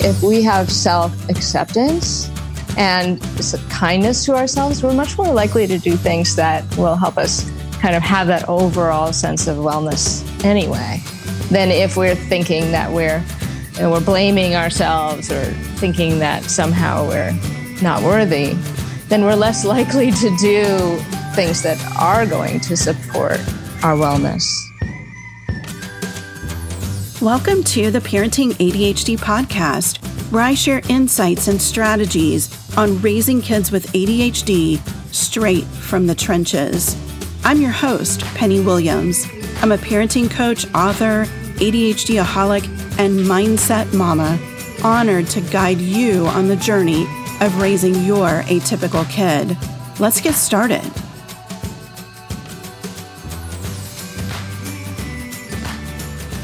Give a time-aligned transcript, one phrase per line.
[0.00, 2.30] If we have self acceptance
[2.76, 3.20] and
[3.70, 7.94] kindness to ourselves, we're much more likely to do things that will help us kind
[7.94, 11.00] of have that overall sense of wellness anyway
[11.50, 13.22] than if we're thinking that we're
[13.74, 15.44] you know, we're blaming ourselves or
[15.76, 17.32] thinking that somehow we're
[17.80, 18.56] not worthy
[19.08, 20.98] then we're less likely to do
[21.34, 23.38] things that are going to support
[23.82, 24.67] our wellness.
[27.22, 29.96] Welcome to the Parenting ADHD podcast,
[30.30, 32.48] where I share insights and strategies
[32.78, 34.78] on raising kids with ADHD
[35.12, 36.96] straight from the trenches.
[37.42, 39.26] I'm your host, Penny Williams.
[39.62, 41.24] I'm a parenting coach, author,
[41.56, 42.62] ADHD aholic,
[43.00, 44.38] and mindset mama,
[44.84, 47.02] honored to guide you on the journey
[47.40, 49.58] of raising your atypical kid.
[49.98, 50.88] Let's get started.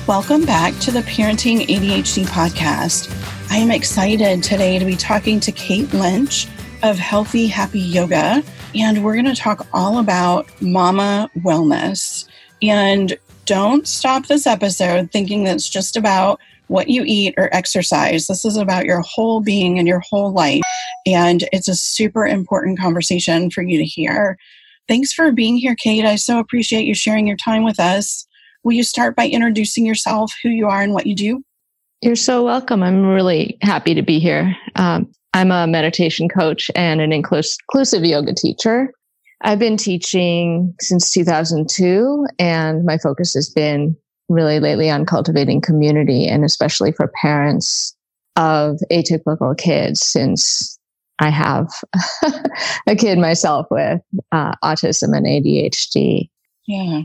[0.06, 3.10] Welcome back to the Parenting ADHD podcast.
[3.50, 6.46] I am excited today to be talking to Kate Lynch
[6.82, 8.42] of Healthy Happy Yoga,
[8.74, 12.28] and we're going to talk all about mama wellness.
[12.60, 13.16] And
[13.46, 18.26] don't stop this episode thinking that it's just about what you eat or exercise.
[18.26, 20.60] This is about your whole being and your whole life.
[21.06, 24.36] And it's a super important conversation for you to hear.
[24.86, 26.04] Thanks for being here, Kate.
[26.04, 28.26] I so appreciate you sharing your time with us.
[28.64, 31.44] Will you start by introducing yourself, who you are, and what you do?
[32.00, 32.82] You're so welcome.
[32.82, 34.56] I'm really happy to be here.
[34.74, 38.92] Um, I'm a meditation coach and an inclusive yoga teacher.
[39.42, 43.96] I've been teaching since 2002, and my focus has been
[44.28, 47.94] really lately on cultivating community and especially for parents
[48.36, 50.78] of atypical kids since
[51.18, 51.68] I have
[52.86, 54.00] a kid myself with
[54.32, 56.30] uh, autism and ADHD.
[56.66, 57.02] Yeah.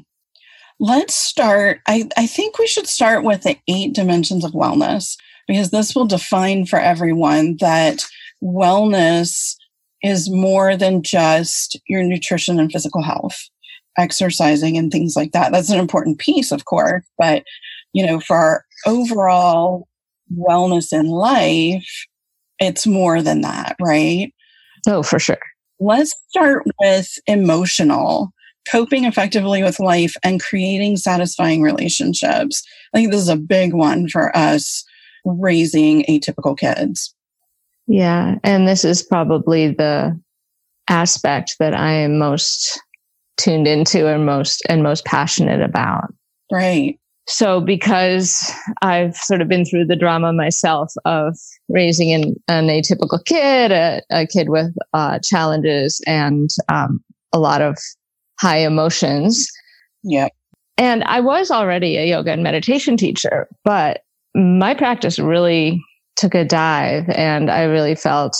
[0.80, 1.82] Let's start.
[1.88, 6.06] I, I think we should start with the eight dimensions of wellness because this will
[6.06, 8.06] define for everyone that
[8.42, 9.56] wellness
[10.02, 13.50] is more than just your nutrition and physical health
[13.98, 15.52] exercising and things like that.
[15.52, 17.44] That's an important piece, of course, but
[17.92, 19.88] you know, for our overall
[20.34, 22.06] wellness in life,
[22.60, 24.34] it's more than that, right?
[24.88, 25.40] Oh, for sure.
[25.80, 28.32] Let's start with emotional
[28.70, 32.64] coping effectively with life and creating satisfying relationships.
[32.94, 34.84] I think this is a big one for us
[35.26, 37.14] raising atypical kids.
[37.88, 38.36] Yeah.
[38.44, 40.20] And this is probably the
[40.90, 42.80] aspect that I am most
[43.38, 46.14] tuned into and most and most passionate about.
[46.52, 47.00] Right.
[47.28, 48.52] So because
[48.82, 51.38] I've sort of been through the drama myself of
[51.68, 57.62] raising an, an atypical kid, a, a kid with uh, challenges and um, a lot
[57.62, 57.78] of
[58.40, 59.52] high emotions.
[60.04, 60.30] Yeah.
[60.78, 65.84] And I was already a yoga and meditation teacher, but my practice really
[66.16, 68.38] took a dive and I really felt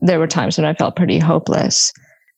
[0.00, 1.92] there were times when I felt pretty hopeless.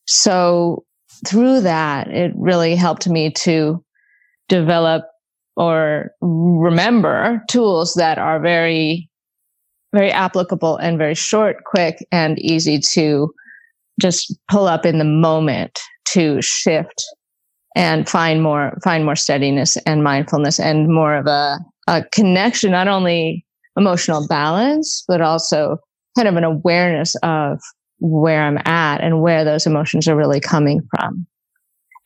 [0.07, 0.85] So
[1.27, 3.83] through that, it really helped me to
[4.49, 5.05] develop
[5.57, 9.09] or remember tools that are very,
[9.95, 13.33] very applicable and very short, quick, and easy to
[14.01, 15.81] just pull up in the moment
[16.13, 17.05] to shift
[17.77, 22.89] and find more, find more steadiness and mindfulness and more of a, a connection, not
[22.89, 23.45] only
[23.77, 25.79] emotional balance, but also
[26.17, 27.61] kind of an awareness of
[27.99, 31.27] where I'm at and where those emotions are really coming from.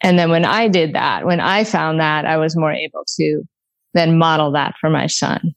[0.03, 3.43] And then when I did that, when I found that, I was more able to
[3.95, 5.55] then model that for my son.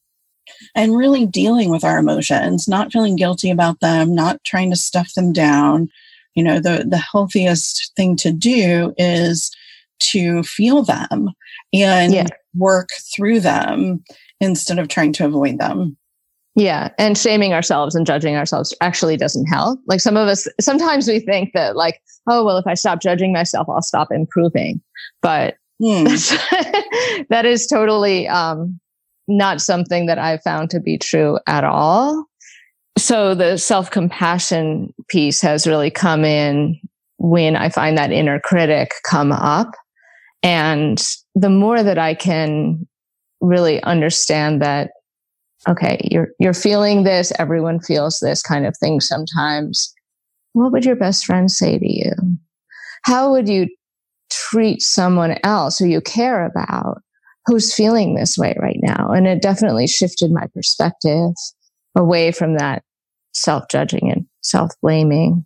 [0.75, 5.13] And really dealing with our emotions, not feeling guilty about them, not trying to stuff
[5.13, 5.89] them down.
[6.35, 9.51] You know, the, the healthiest thing to do is
[10.11, 11.29] to feel them
[11.73, 12.27] and yeah.
[12.55, 14.03] work through them
[14.39, 15.97] instead of trying to avoid them.
[16.55, 16.89] Yeah.
[16.97, 19.79] And shaming ourselves and judging ourselves actually doesn't help.
[19.87, 23.31] Like some of us, sometimes we think that like, oh, well, if I stop judging
[23.31, 24.81] myself, I'll stop improving.
[25.21, 26.03] But hmm.
[27.29, 28.79] that is totally um,
[29.29, 32.25] not something that I've found to be true at all.
[32.97, 36.79] So the self compassion piece has really come in
[37.17, 39.71] when I find that inner critic come up.
[40.43, 41.01] And
[41.35, 42.87] the more that I can
[43.39, 44.91] really understand that
[45.67, 47.31] okay, you're, you're feeling this.
[47.37, 49.93] Everyone feels this kind of thing sometimes.
[50.53, 52.13] What would your best friend say to you?
[53.03, 53.67] How would you
[54.31, 57.01] treat someone else who you care about
[57.45, 59.11] who's feeling this way right now?
[59.11, 61.33] And it definitely shifted my perspective
[61.95, 62.83] away from that
[63.33, 65.45] self judging and self blaming.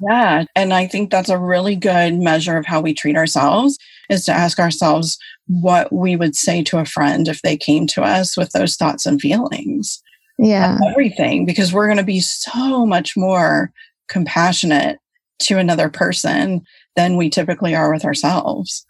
[0.00, 0.44] Yeah.
[0.56, 3.78] And I think that's a really good measure of how we treat ourselves
[4.10, 5.16] is to ask ourselves
[5.46, 9.06] what we would say to a friend if they came to us with those thoughts
[9.06, 10.02] and feelings.
[10.38, 13.70] yeah everything because we're going to be so much more
[14.08, 14.98] compassionate
[15.38, 16.62] to another person
[16.96, 18.84] than we typically are with ourselves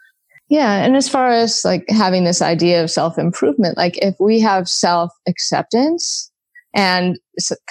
[0.48, 4.40] yeah and as far as like having this idea of self improvement like if we
[4.40, 6.31] have self acceptance
[6.74, 7.18] and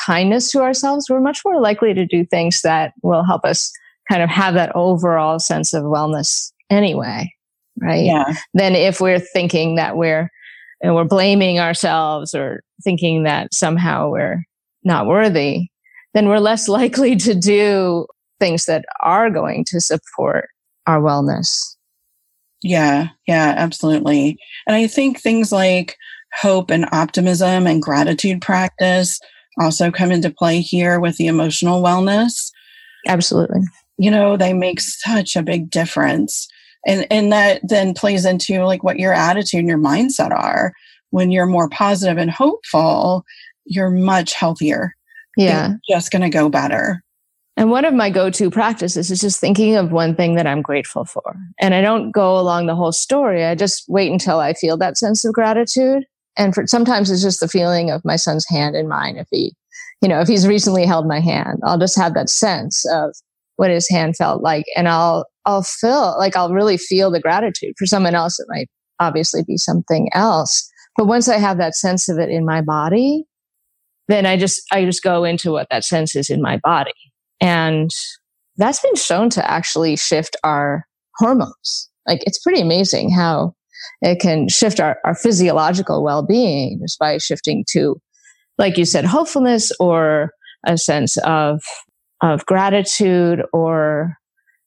[0.06, 3.71] kindness to ourselves we're much more likely to do things that will help us
[4.09, 7.31] kind of have that overall sense of wellness anyway
[7.80, 10.30] right yeah than if we're thinking that we're
[10.81, 14.44] and we're blaming ourselves or thinking that somehow we're
[14.83, 15.68] not worthy,
[16.13, 18.06] then we're less likely to do
[18.39, 20.50] things that are going to support
[20.88, 21.75] our wellness.
[22.63, 24.38] Yeah, yeah, absolutely.
[24.68, 25.98] And I think things like
[26.39, 29.19] hope and optimism and gratitude practice
[29.60, 32.51] also come into play here with the emotional wellness.
[33.07, 33.62] Absolutely.
[33.98, 36.48] You know, they make such a big difference.
[36.88, 40.74] And and that then plays into like what your attitude and your mindset are.
[41.12, 43.25] When you're more positive and hopeful
[43.66, 44.95] you're much healthier.
[45.38, 45.74] Yeah.
[45.89, 47.04] just going to go better.
[47.57, 51.06] And one of my go-to practices is just thinking of one thing that i'm grateful
[51.06, 51.36] for.
[51.60, 53.45] And i don't go along the whole story.
[53.45, 56.06] I just wait until i feel that sense of gratitude
[56.38, 59.54] and for sometimes it's just the feeling of my son's hand in mine if he
[60.01, 63.16] you know if he's recently held my hand i'll just have that sense of
[63.57, 67.74] what his hand felt like and i'll I'll feel like I'll really feel the gratitude.
[67.78, 68.69] For someone else, it might
[69.00, 70.69] obviously be something else.
[70.95, 73.25] But once I have that sense of it in my body,
[74.07, 76.94] then I just, I just go into what that sense is in my body.
[77.39, 77.89] And
[78.57, 80.86] that's been shown to actually shift our
[81.16, 81.89] hormones.
[82.07, 83.54] Like it's pretty amazing how
[84.01, 88.00] it can shift our, our physiological well-being just by shifting to,
[88.57, 90.31] like you said, hopefulness or
[90.66, 91.62] a sense of,
[92.22, 94.18] of gratitude or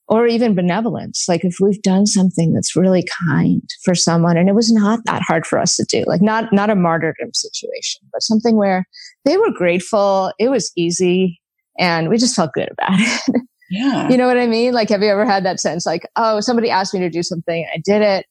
[0.08, 1.24] or even benevolence.
[1.28, 5.22] Like if we've done something that's really kind for someone and it was not that
[5.22, 8.84] hard for us to do, like not, not a martyrdom situation, but something where
[9.24, 10.32] they were grateful.
[10.38, 11.40] It was easy
[11.78, 13.42] and we just felt good about it.
[13.70, 14.10] Yeah.
[14.10, 14.72] you know what I mean?
[14.74, 17.66] Like, have you ever had that sense like, oh, somebody asked me to do something.
[17.74, 18.26] I did it.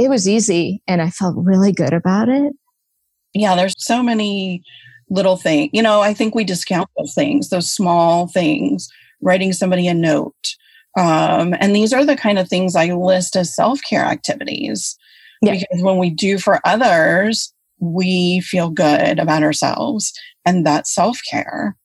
[0.00, 2.52] It was easy and I felt really good about it.
[3.34, 3.54] Yeah.
[3.54, 4.62] There's so many
[5.08, 5.70] little things.
[5.72, 8.88] You know, I think we discount those things, those small things,
[9.20, 10.56] writing somebody a note,
[10.98, 14.96] um, and these are the kind of things I list as self care activities.
[15.42, 15.52] Yeah.
[15.52, 20.12] Because when we do for others, we feel good about ourselves
[20.44, 21.76] and that's self care.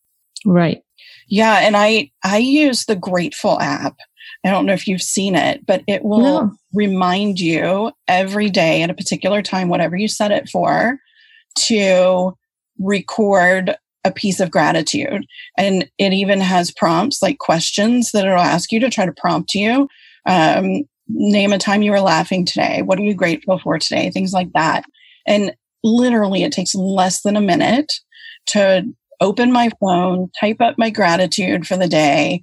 [0.45, 0.81] Right.
[1.27, 1.59] Yeah.
[1.59, 3.97] And I, I use the Grateful app.
[4.45, 6.51] I don't know if you've seen it, but it will no.
[6.73, 10.99] remind you every day at a particular time, whatever you set it for,
[11.59, 12.37] to
[12.79, 15.25] record a piece of gratitude.
[15.57, 19.55] And it even has prompts like questions that it'll ask you to try to prompt
[19.55, 19.87] you.
[20.27, 22.81] Um, name a time you were laughing today.
[22.81, 24.11] What are you grateful for today?
[24.11, 24.85] Things like that.
[25.25, 27.91] And literally, it takes less than a minute
[28.47, 28.83] to
[29.21, 32.41] open my phone, type up my gratitude for the day,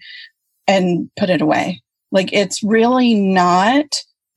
[0.67, 1.81] and put it away.
[2.13, 3.87] Like it's really not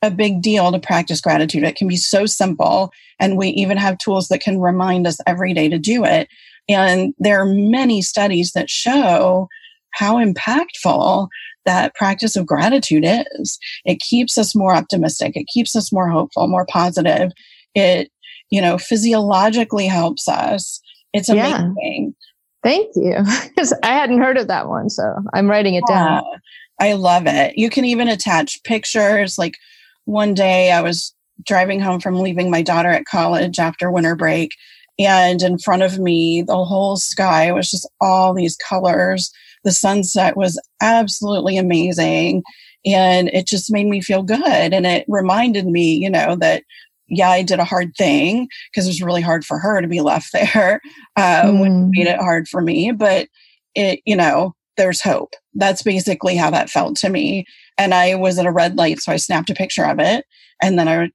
[0.01, 1.63] a big deal to practice gratitude.
[1.63, 2.92] It can be so simple.
[3.19, 6.27] And we even have tools that can remind us every day to do it.
[6.68, 9.48] And there are many studies that show
[9.92, 11.27] how impactful
[11.66, 13.57] that practice of gratitude is.
[13.86, 15.36] It keeps us more optimistic.
[15.36, 17.31] It keeps us more hopeful, more positive.
[17.74, 18.12] It,
[18.50, 20.80] you know, physiologically helps us.
[21.14, 21.76] It's amazing.
[21.81, 22.26] Yeah.
[22.64, 23.16] Thank you.
[23.49, 24.90] Because I hadn't heard of that one.
[24.90, 26.23] So I'm writing it down.
[26.79, 27.57] I love it.
[27.57, 29.37] You can even attach pictures.
[29.37, 29.55] Like
[30.05, 31.13] one day I was
[31.45, 34.51] driving home from leaving my daughter at college after winter break
[34.97, 39.31] and in front of me, the whole sky was just all these colors.
[39.63, 42.44] The sunset was absolutely amazing.
[42.85, 44.73] And it just made me feel good.
[44.73, 46.63] And it reminded me, you know, that,
[47.07, 50.01] yeah, I did a hard thing because it was really hard for her to be
[50.01, 50.81] left there,
[51.15, 51.61] uh, mm.
[51.61, 52.91] which made it hard for me.
[52.91, 53.27] But
[53.73, 55.33] it, you know, there's hope.
[55.53, 57.45] That's basically how that felt to me.
[57.77, 60.25] And I was at a red light, so I snapped a picture of it
[60.61, 61.09] and then I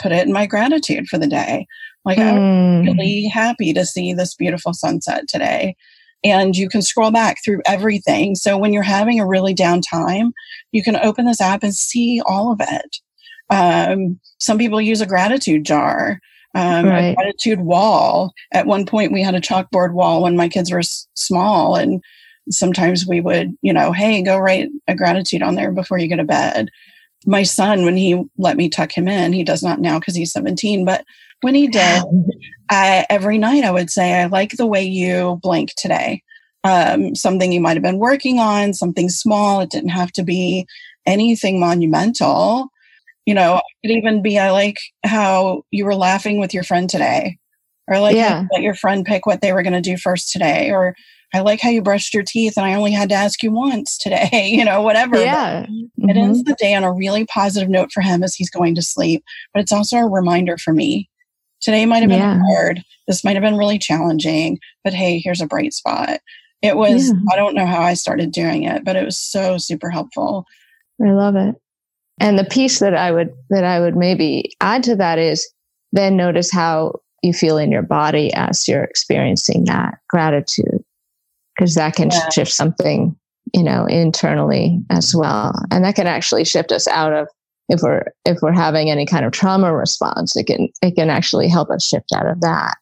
[0.00, 1.66] put it in my gratitude for the day.
[2.04, 2.22] Like, mm.
[2.22, 5.76] I'm really happy to see this beautiful sunset today.
[6.24, 8.34] And you can scroll back through everything.
[8.34, 10.32] So when you're having a really down time,
[10.70, 12.96] you can open this app and see all of it.
[13.50, 16.20] Um, some people use a gratitude jar,
[16.54, 17.10] um, right.
[17.10, 18.32] a gratitude wall.
[18.52, 22.02] At one point, we had a chalkboard wall when my kids were s- small, and
[22.50, 26.16] sometimes we would, you know, hey, go write a gratitude on there before you go
[26.16, 26.68] to bed.
[27.24, 30.32] My son, when he let me tuck him in, he does not now because he's
[30.32, 31.04] 17, but
[31.42, 32.02] when he did,
[32.70, 36.22] I, every night I would say, I like the way you blank today.
[36.64, 39.60] Um, something you might have been working on, something small.
[39.60, 40.66] It didn't have to be
[41.06, 42.68] anything monumental.
[43.26, 46.88] You know, it could even be, I like how you were laughing with your friend
[46.88, 47.38] today.
[47.88, 48.46] Or like yeah.
[48.52, 50.70] let your friend pick what they were going to do first today.
[50.70, 50.94] Or
[51.34, 53.96] I like how you brushed your teeth and I only had to ask you once
[53.96, 55.18] today, you know, whatever.
[55.18, 55.66] Yeah.
[55.66, 56.10] Mm-hmm.
[56.10, 58.82] It ends the day on a really positive note for him as he's going to
[58.82, 59.24] sleep.
[59.52, 61.08] But it's also a reminder for me.
[61.60, 62.40] Today might have been yeah.
[62.50, 62.82] hard.
[63.06, 66.20] This might have been really challenging, but hey, here's a bright spot.
[66.60, 67.14] It was, yeah.
[67.32, 70.44] I don't know how I started doing it, but it was so super helpful.
[71.04, 71.56] I love it.
[72.20, 75.48] And the piece that I would, that I would maybe add to that is
[75.92, 80.84] then notice how you feel in your body as you're experiencing that gratitude,
[81.56, 82.28] because that can yeah.
[82.30, 83.16] shift something,
[83.54, 85.52] you know, internally as well.
[85.70, 87.28] And that can actually shift us out of,
[87.68, 91.48] if we're, if we're having any kind of trauma response, it can, it can actually
[91.48, 92.74] help us shift out of that.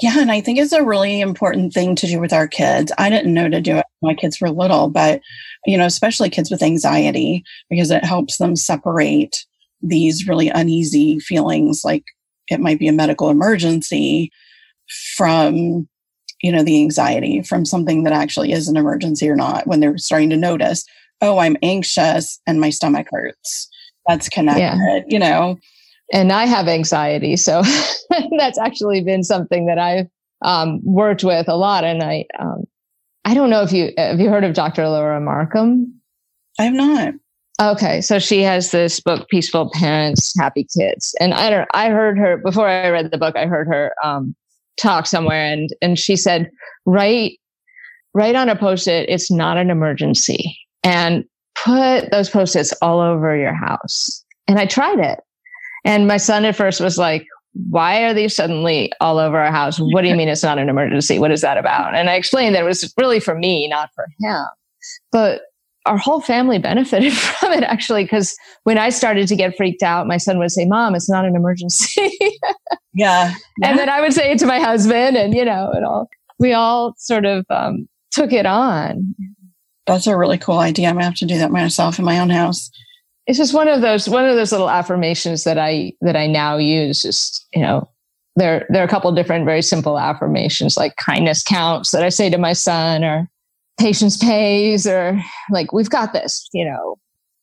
[0.00, 2.90] Yeah, and I think it's a really important thing to do with our kids.
[2.98, 5.20] I didn't know to do it when my kids were little, but
[5.66, 9.36] you know, especially kids with anxiety, because it helps them separate
[9.82, 12.02] these really uneasy feelings like
[12.48, 14.32] it might be a medical emergency
[15.16, 15.88] from
[16.42, 19.98] you know the anxiety from something that actually is an emergency or not when they're
[19.98, 20.84] starting to notice
[21.20, 23.68] oh i'm anxious and my stomach hurts
[24.06, 25.00] that's connected yeah.
[25.06, 25.58] you know
[26.12, 27.36] and I have anxiety.
[27.36, 27.62] So
[28.38, 30.06] that's actually been something that I've
[30.42, 31.84] um, worked with a lot.
[31.84, 32.64] And I, um,
[33.24, 34.88] I don't know if you have you heard of Dr.
[34.88, 36.00] Laura Markham.
[36.58, 37.14] I have not.
[37.62, 41.68] Okay, so she has this book, Peaceful Parents, Happy Kids, and I don't.
[41.72, 43.36] I heard her before I read the book.
[43.36, 44.34] I heard her um,
[44.76, 46.50] talk somewhere, and and she said,
[46.86, 47.38] "Write,
[48.14, 49.08] write on a post-it.
[49.08, 54.98] It's not an emergency, and put those post-its all over your house." And I tried
[54.98, 55.20] it,
[55.84, 57.26] and my son at first was like,
[57.70, 59.78] why are these suddenly all over our house?
[59.78, 61.18] What do you mean it's not an emergency?
[61.18, 61.94] What is that about?
[61.94, 64.44] And I explained that it was really for me, not for him.
[65.12, 65.42] But
[65.86, 70.06] our whole family benefited from it actually, because when I started to get freaked out,
[70.06, 72.10] my son would say, Mom, it's not an emergency.
[72.94, 73.34] yeah.
[73.58, 73.68] yeah.
[73.68, 76.52] And then I would say it to my husband, and you know, and all we
[76.52, 79.14] all sort of um, took it on.
[79.86, 80.88] That's a really cool idea.
[80.88, 82.70] I'm gonna have to do that myself in my own house
[83.26, 86.56] it's just one of those one of those little affirmations that I that I now
[86.56, 87.02] use.
[87.02, 87.88] Just you know,
[88.36, 92.28] there there are a couple different very simple affirmations like kindness counts that I say
[92.28, 93.28] to my son, or
[93.78, 96.48] patience pays, or like we've got this.
[96.52, 96.96] You know.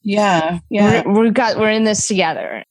[0.04, 1.04] Yeah, yeah.
[1.06, 2.64] we we've got we're in this together.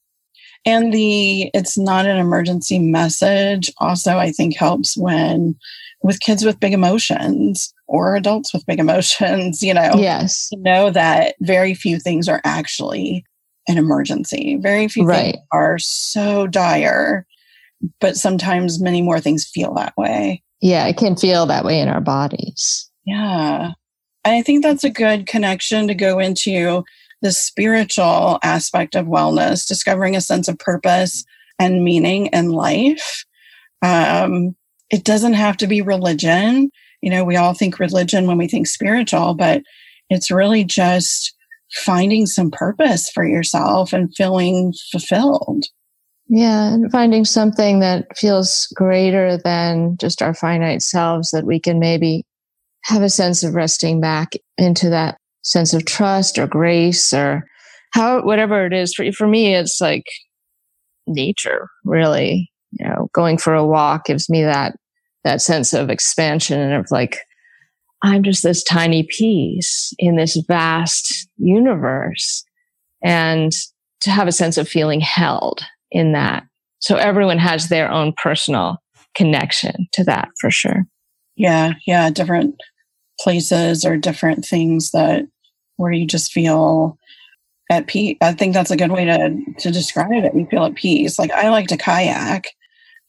[0.67, 5.57] And the it's not an emergency message also I think helps when
[6.03, 9.93] with kids with big emotions or adults with big emotions, you know.
[9.97, 10.51] Yes.
[10.57, 13.25] know that very few things are actually
[13.69, 14.57] an emergency.
[14.61, 15.35] Very few right.
[15.35, 17.27] things are so dire,
[18.01, 20.43] but sometimes many more things feel that way.
[20.61, 22.90] Yeah, it can feel that way in our bodies.
[23.11, 23.73] Yeah.
[24.25, 26.85] I think that's a good connection to go into
[27.23, 31.25] the spiritual aspect of wellness, discovering a sense of purpose
[31.59, 33.25] and meaning in life.
[33.83, 34.55] Um,
[34.91, 36.71] it doesn't have to be religion.
[37.03, 39.63] You know, we all think religion when we think spiritual, but
[40.09, 41.35] it's really just
[41.73, 45.65] finding some purpose for yourself and feeling fulfilled.
[46.29, 51.81] Yeah, and finding something that feels greater than just our finite selves that we can
[51.81, 52.25] maybe
[52.85, 57.45] have a sense of resting back into that sense of trust or grace or
[57.93, 60.05] how whatever it is for for me it's like
[61.07, 64.75] nature really you know going for a walk gives me that
[65.25, 67.19] that sense of expansion and of like,
[68.03, 72.45] I'm just this tiny piece in this vast universe.
[73.03, 73.53] And
[74.03, 76.45] to have a sense of feeling held in that.
[76.79, 78.79] So everyone has their own personal
[79.15, 80.87] connection to that for sure.
[81.37, 81.75] Yeah.
[81.87, 82.09] Yeah.
[82.11, 82.55] Different
[83.21, 85.27] places or different things that
[85.77, 86.99] where you just feel
[87.71, 88.17] at peace.
[88.21, 90.35] I think that's a good way to, to describe it.
[90.35, 91.19] You feel at peace.
[91.19, 92.49] Like I like to kayak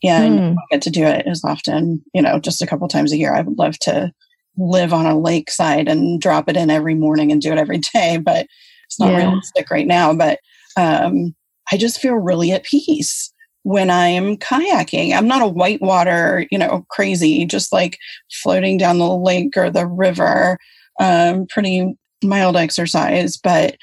[0.03, 0.53] and mm.
[0.53, 3.33] I get to do it as often, you know, just a couple times a year.
[3.33, 4.11] I would love to
[4.57, 8.17] live on a lakeside and drop it in every morning and do it every day,
[8.17, 8.47] but
[8.85, 9.17] it's not yeah.
[9.17, 10.13] realistic right now.
[10.13, 10.39] But
[10.77, 11.35] um,
[11.71, 13.30] I just feel really at peace
[13.63, 15.13] when I'm kayaking.
[15.13, 17.97] I'm not a whitewater, you know, crazy, just like
[18.31, 20.57] floating down the lake or the river.
[20.99, 23.77] Um, pretty mild exercise, but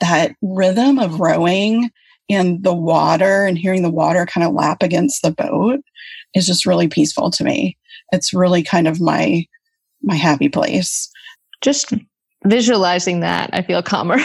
[0.00, 1.90] that rhythm of rowing
[2.28, 5.80] and the water and hearing the water kind of lap against the boat
[6.34, 7.76] is just really peaceful to me.
[8.12, 9.46] It's really kind of my
[10.02, 11.10] my happy place.
[11.60, 11.92] Just
[12.46, 14.18] visualizing that, I feel calmer.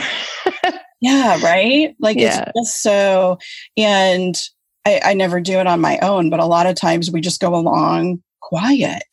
[1.01, 1.95] yeah, right?
[1.99, 2.45] Like yeah.
[2.55, 3.37] it's just so
[3.75, 4.39] and
[4.85, 7.41] I, I never do it on my own, but a lot of times we just
[7.41, 9.03] go along quiet.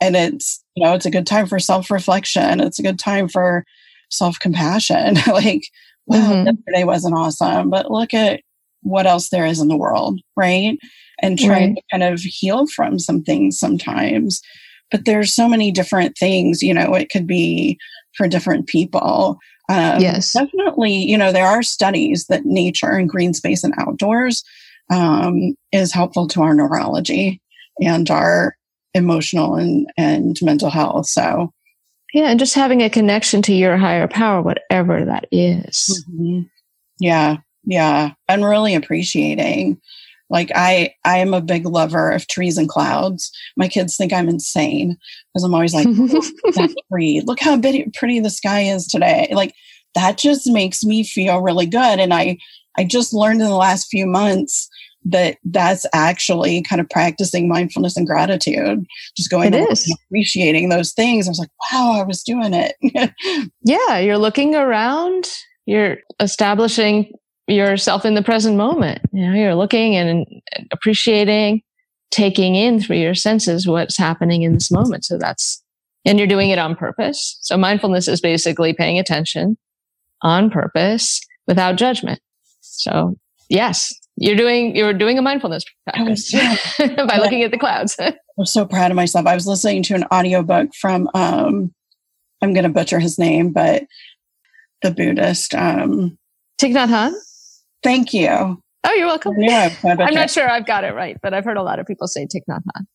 [0.00, 2.60] And it's, you know, it's a good time for self-reflection.
[2.60, 3.64] It's a good time for
[4.10, 5.14] self-compassion.
[5.28, 5.64] like
[6.06, 6.46] wow, mm-hmm.
[6.46, 8.40] yesterday wasn't awesome, but look at
[8.82, 10.78] what else there is in the world, right?
[11.22, 11.76] and trying right.
[11.76, 14.42] to kind of heal from some things sometimes.
[14.90, 17.78] But there's so many different things, you know, it could be
[18.16, 19.38] for different people.
[19.70, 20.32] Um, yes.
[20.32, 24.42] Definitely, you know, there are studies that nature and green space and outdoors
[24.92, 27.40] um, is helpful to our neurology
[27.80, 28.56] and our
[28.94, 31.06] emotional and, and mental health.
[31.06, 31.52] So,
[32.12, 36.04] yeah, and just having a connection to your higher power, whatever that is.
[36.10, 36.42] Mm-hmm.
[37.00, 38.12] Yeah, yeah.
[38.28, 39.80] And really appreciating.
[40.28, 43.30] Like I, I am a big lover of trees and clouds.
[43.56, 44.96] My kids think I'm insane
[45.32, 47.22] because I'm always like, that tree.
[47.24, 49.28] Look how pretty the sky is today.
[49.32, 49.54] Like
[49.94, 51.98] that just makes me feel really good.
[51.98, 52.38] And I,
[52.76, 54.68] I just learned in the last few months
[55.04, 58.84] that that's actually kind of practicing mindfulness and gratitude
[59.16, 59.92] just going it is.
[60.08, 61.26] appreciating those things.
[61.26, 62.76] I was like wow i was doing it.
[63.64, 65.26] Yeah you're looking around
[65.66, 67.12] you're establishing
[67.48, 69.00] yourself in the present moment.
[69.12, 70.26] You know you're looking and
[70.70, 71.62] appreciating
[72.10, 75.04] taking in through your senses what's happening in this moment.
[75.04, 75.62] So that's
[76.04, 77.38] and you're doing it on purpose.
[77.40, 79.56] So mindfulness is basically paying attention
[80.22, 82.20] on purpose without judgment.
[82.60, 83.16] So
[83.48, 83.92] yes
[84.22, 86.32] you're doing you're doing a mindfulness practice
[86.78, 87.96] by looking at the clouds.
[88.38, 89.26] I'm so proud of myself.
[89.26, 91.74] I was listening to an audiobook from um
[92.40, 93.84] I'm going to butcher his name, but
[94.82, 96.16] the Buddhist um
[96.60, 97.14] Thich Nhat Hanh.
[97.82, 98.62] Thank you.
[98.84, 99.34] Oh, you're welcome.
[99.38, 102.06] Yeah, I'm not sure I've got it right, but I've heard a lot of people
[102.06, 102.86] say Thich Nhat Hanh.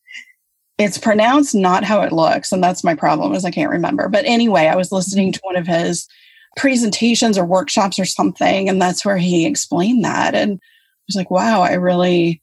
[0.77, 4.07] It's pronounced not how it looks, and that's my problem is I can't remember.
[4.07, 6.07] But anyway, I was listening to one of his
[6.55, 10.33] presentations or workshops or something, and that's where he explained that.
[10.33, 10.61] And
[11.07, 12.41] was like, wow, I really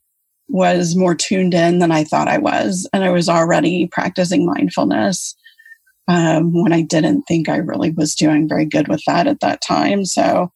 [0.49, 2.89] was more tuned in than I thought I was.
[2.93, 5.35] And I was already practicing mindfulness
[6.09, 9.63] um, when I didn't think I really was doing very good with that at that
[9.63, 10.05] time.
[10.05, 10.51] So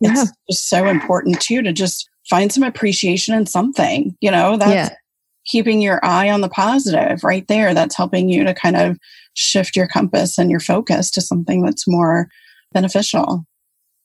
[0.00, 0.12] yeah.
[0.12, 4.90] it's just so important too to just find some appreciation in something, you know, that's
[4.90, 4.96] yeah.
[5.46, 7.72] keeping your eye on the positive right there.
[7.72, 8.98] That's helping you to kind of
[9.34, 12.28] shift your compass and your focus to something that's more
[12.72, 13.44] beneficial.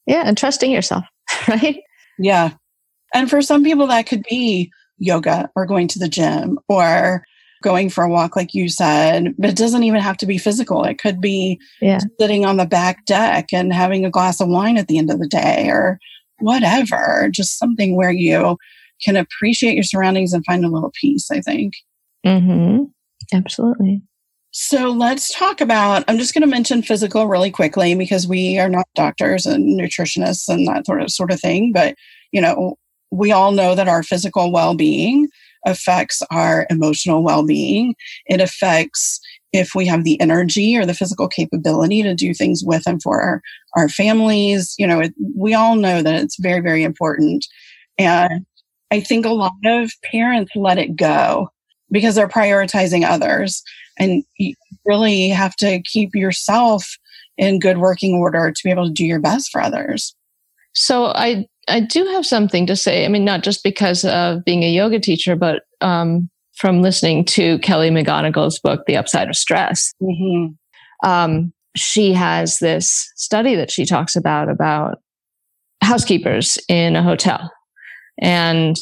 [0.06, 0.22] Yeah.
[0.24, 1.04] And trusting yourself,
[1.48, 1.80] right?
[2.18, 2.54] Yeah.
[3.14, 7.24] And for some people, that could be yoga or going to the gym or
[7.62, 9.34] going for a walk, like you said.
[9.38, 10.84] But it doesn't even have to be physical.
[10.84, 11.98] It could be yeah.
[12.20, 15.18] sitting on the back deck and having a glass of wine at the end of
[15.18, 15.98] the day or
[16.38, 17.28] whatever.
[17.30, 18.56] Just something where you
[19.02, 21.74] can appreciate your surroundings and find a little peace, I think.
[22.24, 22.84] Mm-hmm.
[23.32, 24.02] Absolutely.
[24.58, 26.04] So let's talk about.
[26.08, 30.48] I'm just going to mention physical really quickly because we are not doctors and nutritionists
[30.48, 31.72] and that sort of sort of thing.
[31.72, 31.94] But
[32.32, 32.78] you know,
[33.10, 35.28] we all know that our physical well being
[35.64, 37.94] affects our emotional well being.
[38.26, 39.20] It affects
[39.52, 43.20] if we have the energy or the physical capability to do things with and for
[43.20, 43.42] our,
[43.74, 44.74] our families.
[44.78, 47.46] You know, it, we all know that it's very, very important.
[47.98, 48.46] And
[48.90, 51.50] I think a lot of parents let it go
[51.90, 53.62] because they're prioritizing others.
[53.98, 56.96] And you really have to keep yourself
[57.38, 60.14] in good working order to be able to do your best for others.
[60.74, 63.04] So I I do have something to say.
[63.04, 67.58] I mean, not just because of being a yoga teacher, but um, from listening to
[67.58, 69.92] Kelly McGonigal's book, The Upside of Stress.
[70.02, 71.08] Mm-hmm.
[71.08, 75.00] Um, she has this study that she talks about about
[75.82, 77.52] housekeepers in a hotel,
[78.20, 78.76] and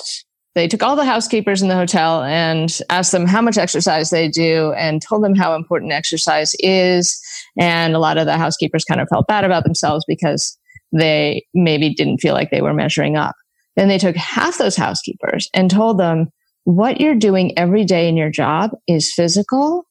[0.54, 4.28] they took all the housekeepers in the hotel and asked them how much exercise they
[4.28, 7.20] do and told them how important exercise is.
[7.58, 10.56] And a lot of the housekeepers kind of felt bad about themselves because
[10.94, 13.34] they maybe didn't feel like they were measuring up.
[13.76, 16.28] Then they took half those housekeepers and told them
[16.64, 19.84] what you're doing every day in your job is physical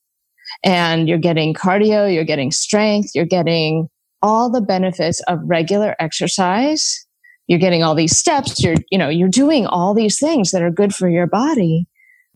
[0.64, 3.90] and you're getting cardio, you're getting strength, you're getting
[4.22, 7.06] all the benefits of regular exercise.
[7.48, 8.64] You're getting all these steps.
[8.64, 11.88] You're, you know, you're doing all these things that are good for your body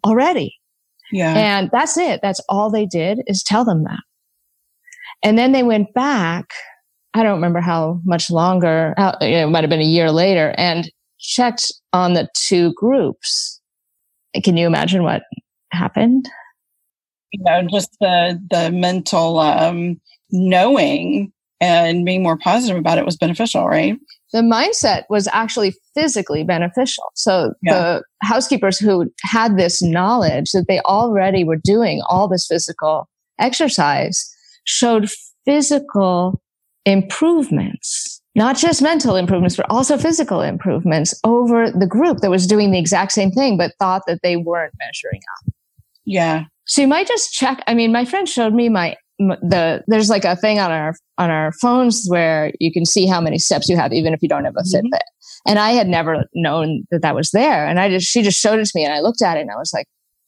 [0.05, 0.53] already.
[1.13, 1.33] Yeah.
[1.33, 2.19] And that's it.
[2.21, 4.01] That's all they did is tell them that.
[5.23, 6.49] And then they went back
[7.13, 10.89] I don't remember how much longer, how, it might have been a year later, and
[11.19, 13.59] checked on the two groups.
[14.43, 15.23] Can you imagine what
[15.71, 16.29] happened?
[17.31, 19.99] You know, just the the mental um,
[20.31, 23.97] knowing and being more positive about it was beneficial, right?
[24.33, 27.05] The mindset was actually physically beneficial.
[27.15, 27.73] So yeah.
[27.73, 34.29] the housekeepers who had this knowledge that they already were doing all this physical exercise
[34.65, 35.09] showed
[35.45, 36.41] physical
[36.87, 42.71] improvements, not just mental improvements, but also physical improvements over the group that was doing
[42.71, 45.53] the exact same thing, but thought that they weren't measuring up.
[46.05, 46.45] Yeah.
[46.65, 47.61] So you might just check.
[47.67, 51.29] I mean, my friend showed me my the there's like a thing on our on
[51.29, 54.45] our phones where you can see how many steps you have even if you don't
[54.45, 54.87] have a mm-hmm.
[54.87, 54.99] Fitbit.
[55.45, 57.65] And I had never known that that was there.
[57.65, 59.51] And I just she just showed it to me, and I looked at it, and
[59.51, 59.87] I was like,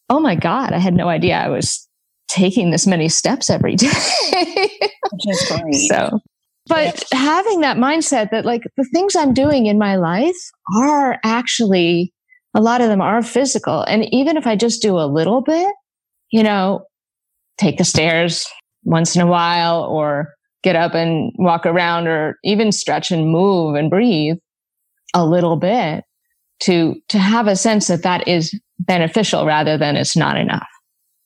[0.10, 1.88] "Oh my god!" I had no idea I was
[2.30, 3.88] taking this many steps every day.
[5.88, 6.20] so,
[6.70, 7.20] but yeah.
[7.20, 10.38] having that mindset that like the things I'm doing in my life
[10.78, 12.14] are actually
[12.56, 15.72] a lot of them are physical, and even if I just do a little bit,
[16.32, 16.86] you know,
[17.58, 18.48] take the stairs
[18.84, 23.76] once in a while or get up and walk around or even stretch and move
[23.76, 24.38] and breathe
[25.14, 26.04] a little bit
[26.62, 30.68] to to have a sense that that is beneficial rather than it's not enough.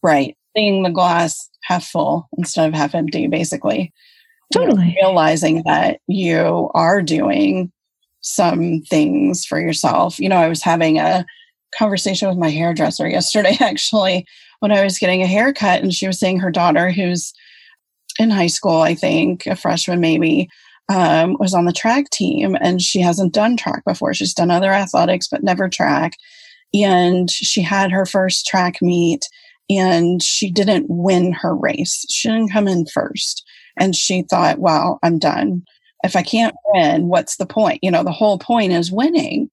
[0.01, 0.35] Right.
[0.55, 3.93] Seeing the glass half full instead of half empty basically
[4.51, 7.71] totally you know, realizing that you are doing
[8.21, 11.25] some things for yourself you know i was having a
[11.77, 14.25] conversation with my hairdresser yesterday actually
[14.59, 17.33] when i was getting a haircut and she was saying her daughter who's
[18.19, 20.49] in high school, I think, a freshman maybe,
[20.89, 24.13] um, was on the track team and she hasn't done track before.
[24.13, 26.13] She's done other athletics, but never track.
[26.73, 29.27] And she had her first track meet
[29.69, 32.05] and she didn't win her race.
[32.09, 33.45] She didn't come in first.
[33.77, 35.63] And she thought, well, I'm done.
[36.03, 37.79] If I can't win, what's the point?
[37.81, 39.49] You know, the whole point is winning.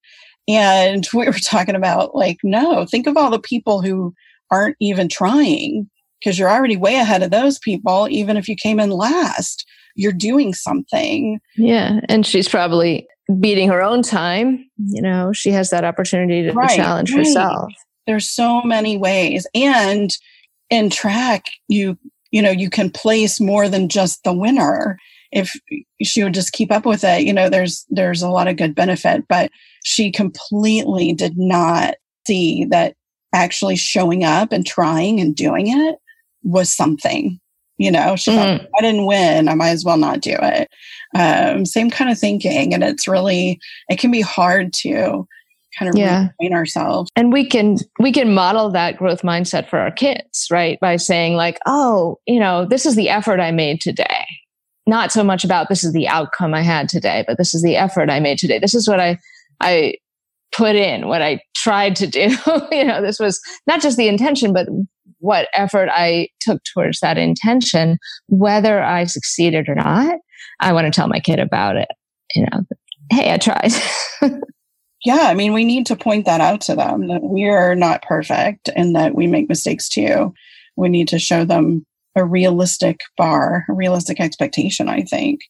[0.47, 4.13] And we were talking about like, no, think of all the people who
[4.49, 8.07] aren't even trying because you're already way ahead of those people.
[8.09, 11.39] Even if you came in last, you're doing something.
[11.55, 12.01] Yeah.
[12.09, 13.07] And she's probably
[13.39, 14.69] beating her own time.
[14.77, 17.19] You know, she has that opportunity to, right, challenge right.
[17.19, 17.71] herself.
[18.07, 19.47] There's so many ways.
[19.55, 20.15] And
[20.69, 21.97] in track, you,
[22.31, 24.97] you know, you can place more than just the winner.
[25.31, 25.53] If
[26.01, 28.75] she would just keep up with it, you know, there's, there's a lot of good
[28.75, 29.49] benefit, but
[29.83, 31.95] she completely did not
[32.27, 32.95] see that
[33.33, 35.95] actually showing up and trying and doing it
[36.43, 37.39] was something.
[37.77, 38.57] You know, she mm-hmm.
[38.57, 39.47] thought, I didn't win.
[39.47, 40.69] I might as well not do it.
[41.15, 42.73] Um, same kind of thinking.
[42.73, 45.27] And it's really, it can be hard to
[45.77, 46.29] kind of yeah.
[46.41, 47.09] retrain ourselves.
[47.15, 50.79] And we can, we can model that growth mindset for our kids, right?
[50.79, 54.25] By saying like, oh, you know, this is the effort I made today.
[54.87, 57.77] Not so much about this is the outcome I had today, but this is the
[57.77, 58.59] effort I made today.
[58.59, 59.17] This is what I,
[59.59, 59.95] I
[60.51, 62.29] put in, what I tried to do.
[62.71, 64.67] you know, this was not just the intention, but
[65.19, 70.19] what effort I took towards that intention, whether I succeeded or not.
[70.59, 71.89] I want to tell my kid about it.
[72.35, 72.61] You know,
[73.11, 73.71] hey, I tried.
[75.05, 78.03] yeah, I mean, we need to point that out to them that we are not
[78.03, 80.33] perfect and that we make mistakes too.
[80.77, 81.85] We need to show them
[82.15, 85.41] a realistic bar, a realistic expectation, I think.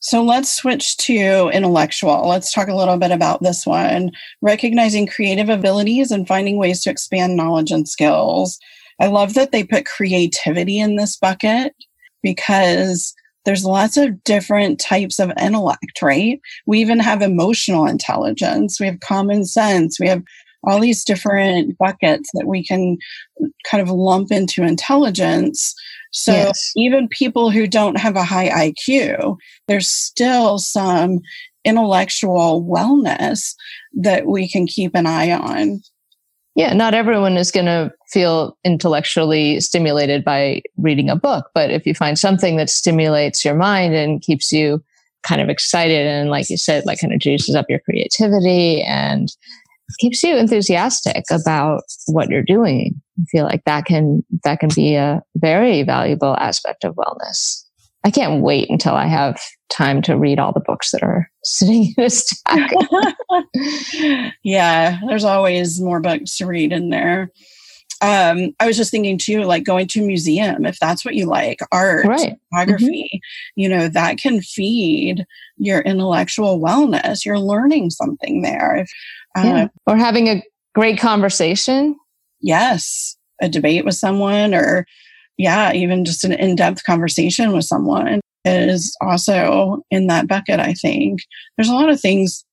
[0.00, 2.28] So let's switch to intellectual.
[2.28, 4.10] Let's talk a little bit about this one
[4.42, 8.58] recognizing creative abilities and finding ways to expand knowledge and skills.
[9.00, 11.74] I love that they put creativity in this bucket
[12.22, 16.40] because there's lots of different types of intellect, right?
[16.66, 20.22] We even have emotional intelligence, we have common sense, we have
[20.64, 22.96] all these different buckets that we can
[23.68, 25.74] kind of lump into intelligence.
[26.12, 26.72] So yes.
[26.76, 31.20] even people who don't have a high IQ, there's still some
[31.64, 33.54] intellectual wellness
[33.94, 35.80] that we can keep an eye on.
[36.54, 41.86] Yeah, not everyone is going to feel intellectually stimulated by reading a book, but if
[41.86, 44.82] you find something that stimulates your mind and keeps you
[45.26, 49.34] kind of excited and like you said, like kind of juices up your creativity and
[49.98, 54.94] keeps you enthusiastic about what you're doing, I feel like that can that can be
[54.94, 57.64] a very valuable aspect of wellness.
[58.04, 61.94] I can't wait until I have time to read all the books that are sitting
[61.96, 62.72] in a stack.
[64.42, 67.30] yeah, there's always more books to read in there.
[68.02, 71.26] Um, I was just thinking too, like going to a museum, if that's what you
[71.26, 72.36] like, art, right.
[72.50, 73.60] photography, mm-hmm.
[73.60, 75.24] you know, that can feed
[75.56, 77.24] your intellectual wellness.
[77.24, 78.78] You're learning something there.
[78.78, 78.90] If,
[79.36, 79.68] uh, yeah.
[79.86, 80.42] Or having a
[80.74, 81.96] great conversation.
[82.40, 83.16] Yes.
[83.40, 84.84] A debate with someone or
[85.38, 90.74] yeah, even just an in depth conversation with someone is also in that bucket, I
[90.74, 91.20] think.
[91.56, 92.44] There's a lot of things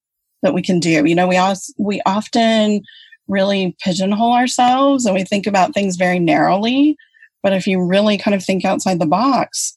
[0.44, 1.06] that we can do.
[1.06, 2.82] You know, we also, we often
[3.28, 6.96] really pigeonhole ourselves and we think about things very narrowly.
[7.44, 9.76] But if you really kind of think outside the box,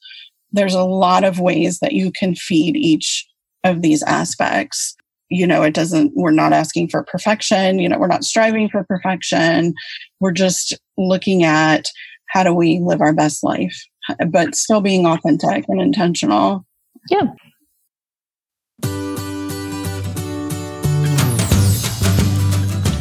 [0.53, 3.27] there's a lot of ways that you can feed each
[3.65, 4.97] of these aspects.
[5.29, 7.79] You know, it doesn't, we're not asking for perfection.
[7.79, 9.75] You know, we're not striving for perfection.
[10.21, 11.87] We're just looking at
[12.33, 13.85] how do we live our best life,
[14.29, 16.64] but still being authentic and intentional.
[17.11, 17.27] Yeah.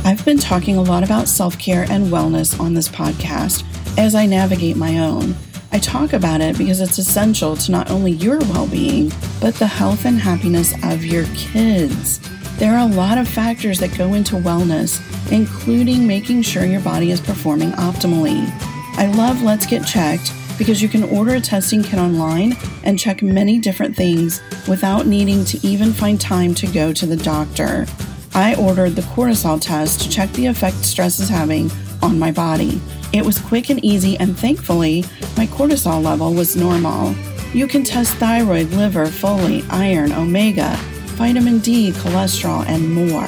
[0.03, 3.63] I've been talking a lot about self care and wellness on this podcast
[3.97, 5.33] as I navigate my own.
[5.71, 9.67] I talk about it because it's essential to not only your well being, but the
[9.67, 12.19] health and happiness of your kids.
[12.57, 14.99] There are a lot of factors that go into wellness,
[15.31, 18.51] including making sure your body is performing optimally.
[18.97, 23.23] I love Let's Get Checked because you can order a testing kit online and check
[23.23, 27.87] many different things without needing to even find time to go to the doctor.
[28.33, 31.71] I ordered the cortisol test to check the effect stress is having
[32.03, 32.79] on my body.
[33.11, 35.03] It was quick and easy, and thankfully,
[35.35, 37.15] my cortisol level was normal.
[37.53, 40.75] You can test thyroid, liver, folate, iron, omega,
[41.17, 43.27] vitamin D, cholesterol, and more.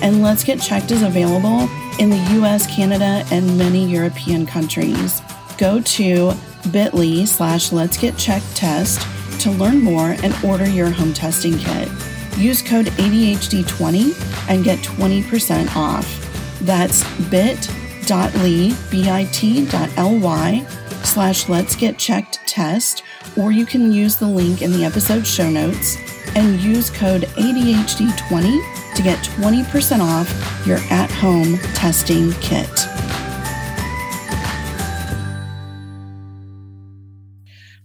[0.00, 1.68] And Let's Get Checked is available
[1.98, 5.20] in the US, Canada, and many European countries.
[5.56, 6.32] Go to
[6.70, 9.00] bit.ly slash Let's Get Checked test
[9.40, 11.88] to learn more and order your home testing kit.
[12.36, 16.24] Use code ADHD20 and get 20% off.
[16.62, 17.68] That's bit
[18.08, 20.66] bit.ly, bit.ly
[21.04, 23.02] slash let's get checked test,
[23.36, 25.96] or you can use the link in the episode show notes
[26.34, 32.68] and use code ADHD20 to get 20% off your at home testing kit.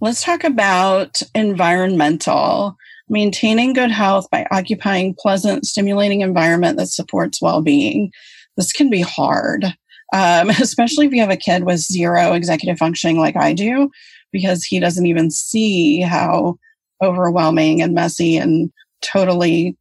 [0.02, 2.76] Let's talk about environmental.
[3.08, 8.12] Maintaining good health by occupying pleasant, stimulating environment that supports well-being.
[8.58, 9.73] This can be hard
[10.13, 13.89] um, especially if you have a kid with zero executive functioning like I do,
[14.32, 16.58] because he doesn't even see how
[17.02, 18.71] overwhelming and messy and
[19.02, 19.76] totally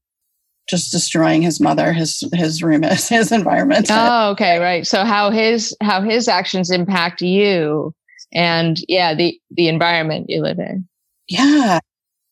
[0.68, 3.88] just destroying his mother, his his room is, his environment.
[3.90, 4.86] Oh, okay, right.
[4.86, 7.94] So how his how his actions impact you
[8.32, 10.88] and yeah, the the environment you live in.
[11.28, 11.80] Yeah.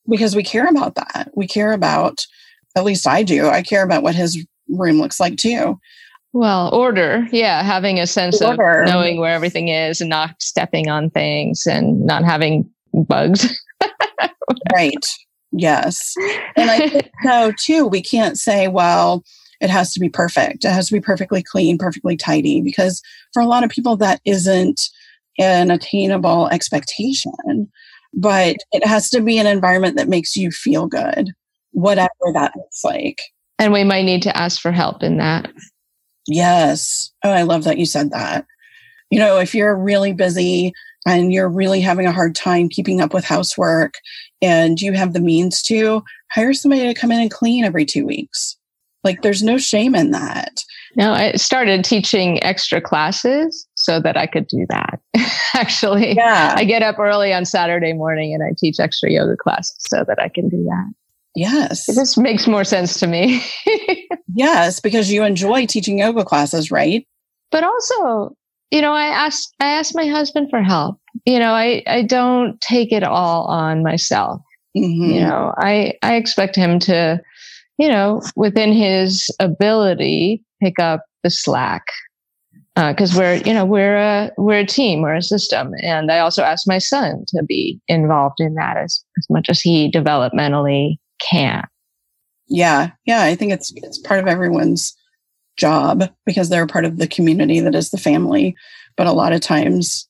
[0.09, 1.31] Because we care about that.
[1.35, 2.27] We care about
[2.77, 3.49] at least I do.
[3.49, 5.79] I care about what his room looks like too.
[6.33, 7.27] Well, order.
[7.33, 7.63] Yeah.
[7.63, 8.83] Having a sense order.
[8.83, 13.61] of knowing where everything is and not stepping on things and not having bugs.
[14.73, 15.07] right.
[15.53, 16.15] Yes.
[16.57, 19.23] And I think so too, we can't say, well,
[19.61, 20.65] it has to be perfect.
[20.65, 23.01] It has to be perfectly clean, perfectly tidy, because
[23.33, 24.81] for a lot of people, that isn't
[25.39, 27.71] an attainable expectation.
[28.13, 31.31] But it has to be an environment that makes you feel good,
[31.71, 33.21] whatever that looks like.
[33.59, 35.51] And we might need to ask for help in that.
[36.27, 37.11] Yes.
[37.23, 38.47] Oh, I love that you said that.
[39.11, 40.73] You know, if you're really busy
[41.07, 43.95] and you're really having a hard time keeping up with housework
[44.43, 48.07] and you have the means to, hire somebody to come in and clean every two
[48.07, 48.57] weeks.
[49.03, 50.63] Like there's no shame in that.
[50.97, 55.01] No, I started teaching extra classes so that I could do that.
[55.55, 56.55] Actually, yeah.
[56.57, 60.21] I get up early on Saturday morning and I teach extra yoga classes so that
[60.21, 60.93] I can do that.
[61.37, 61.89] Yes.
[61.89, 63.43] It just makes more sense to me.
[64.35, 67.07] yes, because you enjoy teaching yoga classes, right?
[67.51, 68.37] But also,
[68.71, 70.99] you know, I asked I asked my husband for help.
[71.27, 74.41] You know, I I don't take it all on myself.
[74.77, 75.11] Mm-hmm.
[75.11, 77.21] You know, I I expect him to,
[77.79, 81.85] you know, within his ability, pick up the slack
[82.77, 86.21] because uh, we're you know we're a we're a team we're a system and i
[86.21, 90.97] also asked my son to be involved in that as, as much as he developmentally
[91.21, 91.65] can.
[92.49, 92.91] Yeah.
[93.07, 93.23] Yeah.
[93.23, 94.97] I think it's, it's part of everyone's
[95.57, 98.57] job because they're part of the community that is the family.
[98.97, 100.09] But a lot of times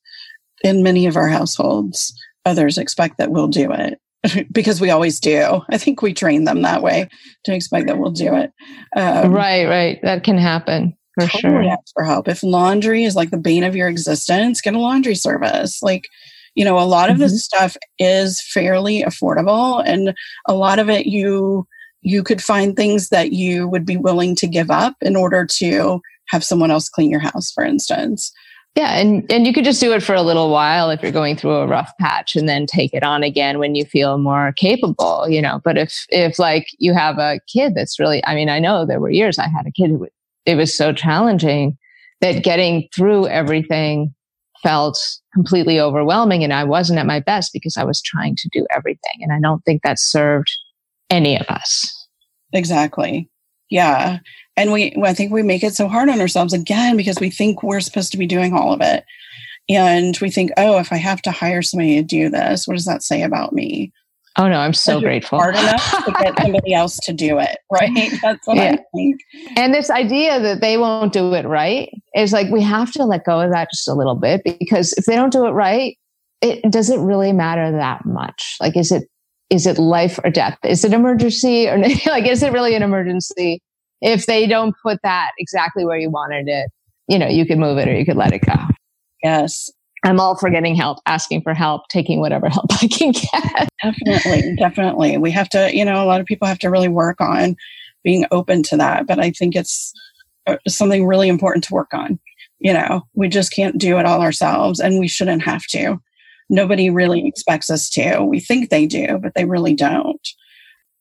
[0.62, 4.00] in many of our households, others expect that we'll do it
[4.52, 5.60] because we always do.
[5.70, 7.08] I think we train them that way
[7.44, 8.52] to expect that we'll do it.
[8.96, 9.98] Um, right, right.
[10.02, 11.76] That can happen for sure.
[11.94, 12.28] for help.
[12.28, 15.82] If laundry is like the bane of your existence, get a laundry service.
[15.82, 16.08] Like
[16.54, 17.22] you know a lot of mm-hmm.
[17.22, 20.14] this stuff is fairly affordable and
[20.46, 21.66] a lot of it you
[22.02, 26.00] you could find things that you would be willing to give up in order to
[26.28, 28.32] have someone else clean your house for instance
[28.76, 31.36] yeah and and you could just do it for a little while if you're going
[31.36, 35.28] through a rough patch and then take it on again when you feel more capable
[35.28, 38.58] you know but if if like you have a kid that's really i mean i
[38.58, 40.06] know there were years i had a kid who
[40.46, 41.76] it was so challenging
[42.20, 44.14] that getting through everything
[44.62, 44.98] felt
[45.32, 49.20] completely overwhelming and I wasn't at my best because I was trying to do everything.
[49.20, 50.50] And I don't think that served
[51.10, 52.08] any of us.
[52.52, 53.28] Exactly.
[53.68, 54.18] Yeah.
[54.56, 57.62] And we, I think we make it so hard on ourselves again because we think
[57.62, 59.04] we're supposed to be doing all of it.
[59.68, 62.86] And we think, oh, if I have to hire somebody to do this, what does
[62.86, 63.92] that say about me?
[64.38, 65.38] Oh no, I'm so grateful.
[65.38, 67.90] Hard enough to get somebody else to do it, right?
[68.22, 68.76] That's what yeah.
[68.76, 69.20] I think.
[69.56, 73.24] And this idea that they won't do it right is like we have to let
[73.24, 75.96] go of that just a little bit because if they don't do it right,
[76.40, 78.56] it does it really matter that much.
[78.60, 79.08] Like, is it
[79.50, 80.56] is it life or death?
[80.64, 83.60] Is it emergency or like is it really an emergency?
[84.00, 86.70] If they don't put that exactly where you wanted it,
[87.08, 88.54] you know, you could move it or you could let it go.
[89.22, 89.70] Yes.
[90.02, 93.68] I'm all for getting help, asking for help, taking whatever help I can get.
[93.82, 95.18] Definitely, definitely.
[95.18, 97.56] We have to, you know, a lot of people have to really work on
[98.02, 99.06] being open to that.
[99.06, 99.92] But I think it's
[100.46, 102.18] uh, something really important to work on.
[102.60, 106.00] You know, we just can't do it all ourselves and we shouldn't have to.
[106.50, 108.22] Nobody really expects us to.
[108.22, 110.28] We think they do, but they really don't.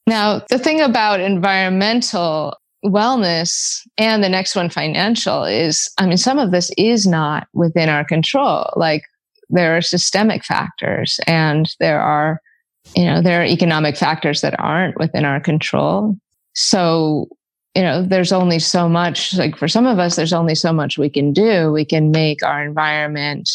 [0.07, 6.39] Now, the thing about environmental wellness and the next one financial is i mean some
[6.39, 9.03] of this is not within our control like
[9.49, 12.39] there are systemic factors and there are
[12.95, 16.15] you know there are economic factors that aren't within our control
[16.53, 17.27] so
[17.75, 20.97] you know there's only so much like for some of us there's only so much
[20.97, 23.49] we can do we can make our environment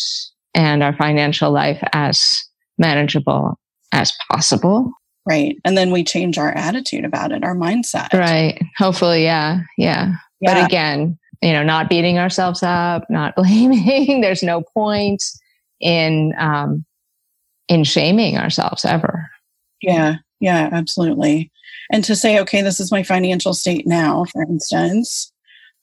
[0.55, 2.45] and our financial life as
[2.79, 3.59] manageable
[3.93, 4.93] as possible
[5.27, 5.57] Right.
[5.65, 8.13] And then we change our attitude about it, our mindset.
[8.13, 8.63] Right.
[8.77, 9.61] Hopefully, yeah.
[9.79, 10.13] Yeah.
[10.41, 10.55] yeah.
[10.55, 14.21] But again, you know, not beating ourselves up, not blaming.
[14.21, 15.23] There's no point
[15.81, 16.85] in um
[17.69, 19.31] in shaming ourselves ever.
[19.81, 20.17] Yeah.
[20.41, 21.51] Yeah, absolutely.
[21.91, 25.33] And to say, okay, this is my financial state now, for instance.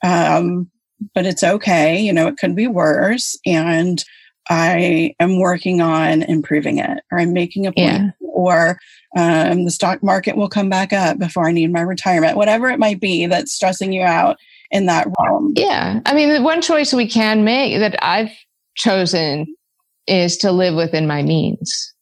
[0.04, 0.70] Um,
[1.16, 3.40] but it's okay, you know, it could be worse.
[3.46, 4.04] And
[4.52, 8.28] I am working on improving it or I'm making a plan yeah.
[8.34, 8.80] or
[9.16, 12.78] um, the stock market will come back up before I need my retirement, whatever it
[12.78, 14.36] might be that's stressing you out
[14.70, 15.54] in that realm.
[15.56, 16.02] Yeah.
[16.06, 18.32] I mean, the one choice we can make that I've
[18.76, 19.48] chosen
[20.06, 21.94] is to live within my means.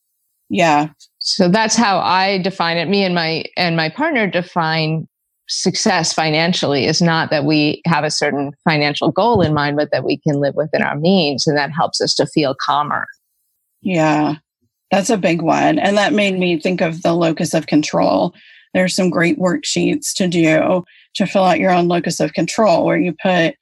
[0.50, 0.90] Yeah.
[1.20, 2.90] So that's how I define it.
[2.90, 5.08] Me and my and my partner define
[5.50, 10.06] success financially is not that we have a certain financial goal in mind, but that
[10.06, 11.48] we can live within our means.
[11.48, 13.08] And that helps us to feel calmer.
[13.82, 14.36] Yeah,
[14.92, 15.80] that's a big one.
[15.80, 18.34] And that made me think of the locus of control.
[18.74, 20.84] There's some great worksheets to do
[21.16, 23.56] to fill out your own locus of control where you put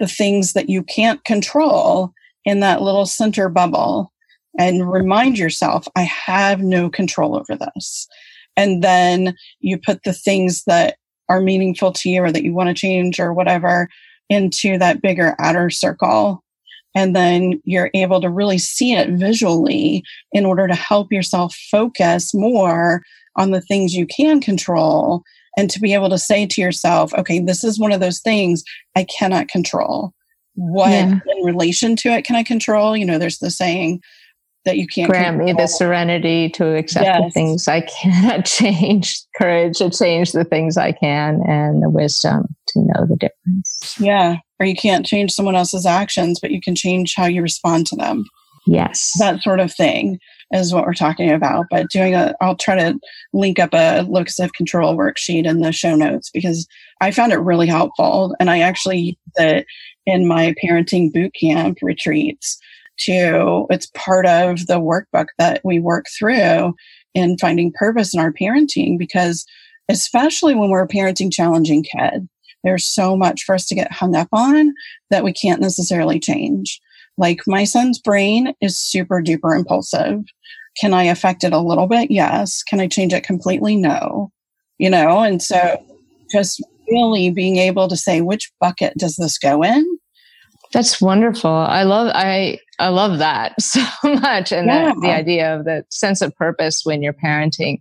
[0.00, 2.12] the things that you can't control
[2.44, 4.12] in that little center bubble
[4.58, 8.08] and remind yourself, I have no control over this.
[8.56, 10.96] And then you put the things that
[11.28, 13.88] are meaningful to you or that you want to change or whatever
[14.28, 16.42] into that bigger outer circle.
[16.94, 22.34] And then you're able to really see it visually in order to help yourself focus
[22.34, 23.02] more
[23.36, 25.22] on the things you can control
[25.56, 28.64] and to be able to say to yourself, okay, this is one of those things
[28.96, 30.12] I cannot control.
[30.54, 31.20] What yeah.
[31.26, 32.96] in relation to it can I control?
[32.96, 34.00] You know, there's the saying,
[34.64, 37.22] that you can't grant me the serenity to accept yes.
[37.22, 42.54] the things I cannot change, courage to change the things I can, and the wisdom
[42.68, 43.96] to know the difference.
[43.98, 44.36] Yeah.
[44.60, 47.96] Or you can't change someone else's actions, but you can change how you respond to
[47.96, 48.24] them.
[48.66, 49.14] Yes.
[49.18, 50.18] That sort of thing
[50.52, 51.66] is what we're talking about.
[51.70, 52.98] But doing a, I'll try to
[53.32, 56.66] link up a locus of control worksheet in the show notes because
[57.00, 58.34] I found it really helpful.
[58.40, 59.66] And I actually use it
[60.06, 62.58] in my parenting boot camp retreats
[63.00, 66.74] to, it's part of the workbook that we work through
[67.14, 69.44] in finding purpose in our parenting because
[69.88, 72.28] especially when we're a parenting challenging kid,
[72.64, 74.74] there's so much for us to get hung up on
[75.10, 76.80] that we can't necessarily change.
[77.16, 80.22] Like my son's brain is super duper impulsive.
[80.80, 82.10] Can I affect it a little bit?
[82.10, 82.62] Yes.
[82.62, 83.76] Can I change it completely?
[83.76, 84.30] No.
[84.78, 85.82] You know, and so
[86.30, 89.98] just really being able to say, which bucket does this go in?
[90.72, 91.50] That's wonderful.
[91.50, 94.92] I love I I love that so much and yeah.
[95.00, 97.80] the idea of the sense of purpose when you're parenting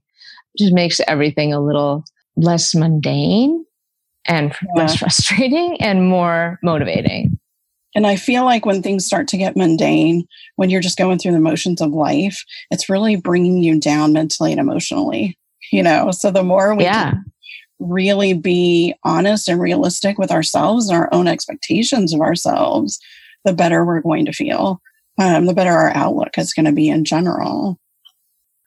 [0.58, 2.04] just makes everything a little
[2.36, 3.66] less mundane
[4.26, 4.82] and yeah.
[4.82, 7.40] less frustrating and more motivating.
[7.96, 11.32] And I feel like when things start to get mundane, when you're just going through
[11.32, 15.38] the motions of life, it's really bringing you down mentally and emotionally.
[15.72, 17.16] You know, so the more we yeah
[17.80, 23.00] really be honest and realistic with ourselves and our own expectations of ourselves,
[23.46, 24.82] the better we're going to feel.
[25.20, 27.80] Um, the better our outlook is going to be in general.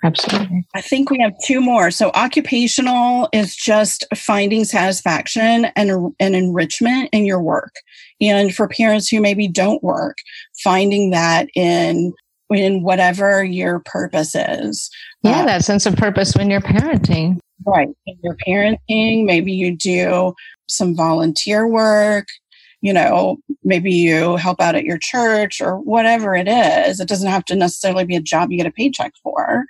[0.03, 0.65] Absolutely.
[0.75, 1.91] I think we have two more.
[1.91, 7.75] So occupational is just finding satisfaction and, and enrichment in your work.
[8.21, 10.17] And for parents who maybe don't work,
[10.63, 12.15] finding that in
[12.51, 14.91] in whatever your purpose is.
[15.23, 17.39] Yeah, uh, that sense of purpose when you're parenting.
[17.65, 17.89] Right.
[18.07, 20.35] In your parenting, maybe you do
[20.69, 22.27] some volunteer work,
[22.81, 27.01] you know, maybe you help out at your church or whatever it is.
[27.01, 29.67] It doesn't have to necessarily be a job you get a paycheck for,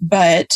[0.00, 0.50] but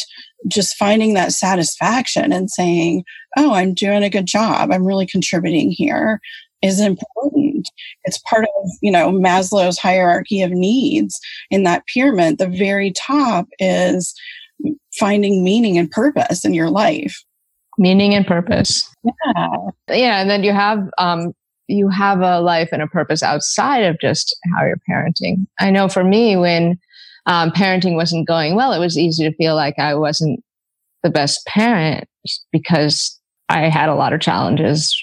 [0.47, 3.05] just finding that satisfaction and saying,
[3.37, 4.71] Oh, I'm doing a good job.
[4.71, 6.21] I'm really contributing here
[6.63, 7.69] is important.
[8.07, 11.21] It's part of, you know, Maslow's hierarchy of needs.
[11.51, 14.15] In that pyramid, the very top is
[14.99, 17.23] finding meaning and purpose in your life.
[17.79, 18.89] Meaning and purpose.
[19.05, 19.57] Yeah.
[19.91, 20.21] Yeah.
[20.21, 21.35] And then you have um,
[21.69, 25.47] you have a life and a purpose outside of just how you're parenting.
[25.61, 26.79] I know for me, when
[27.27, 30.43] um, parenting wasn't going well, it was easy to feel like I wasn't
[31.03, 32.09] the best parent
[32.51, 34.97] because I had a lot of challenges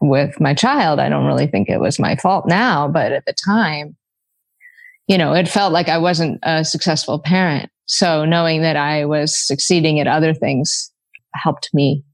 [0.00, 1.00] with my child.
[1.00, 3.96] I don't really think it was my fault now, but at the time,
[5.06, 7.70] you know, it felt like I wasn't a successful parent.
[7.86, 10.92] So knowing that I was succeeding at other things
[11.34, 12.04] helped me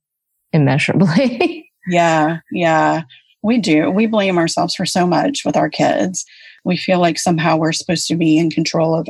[0.52, 1.70] immeasurably.
[1.88, 2.38] yeah.
[2.52, 3.02] Yeah.
[3.42, 3.90] We do.
[3.90, 6.24] We blame ourselves for so much with our kids.
[6.64, 9.08] We feel like somehow we're supposed to be in control of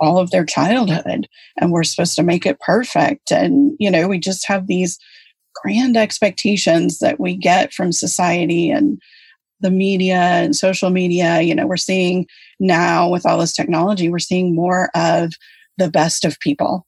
[0.00, 3.30] all of their childhood and we're supposed to make it perfect.
[3.30, 4.98] And, you know, we just have these
[5.62, 9.00] grand expectations that we get from society and
[9.60, 11.40] the media and social media.
[11.40, 12.26] You know, we're seeing
[12.60, 15.32] now with all this technology, we're seeing more of
[15.78, 16.86] the best of people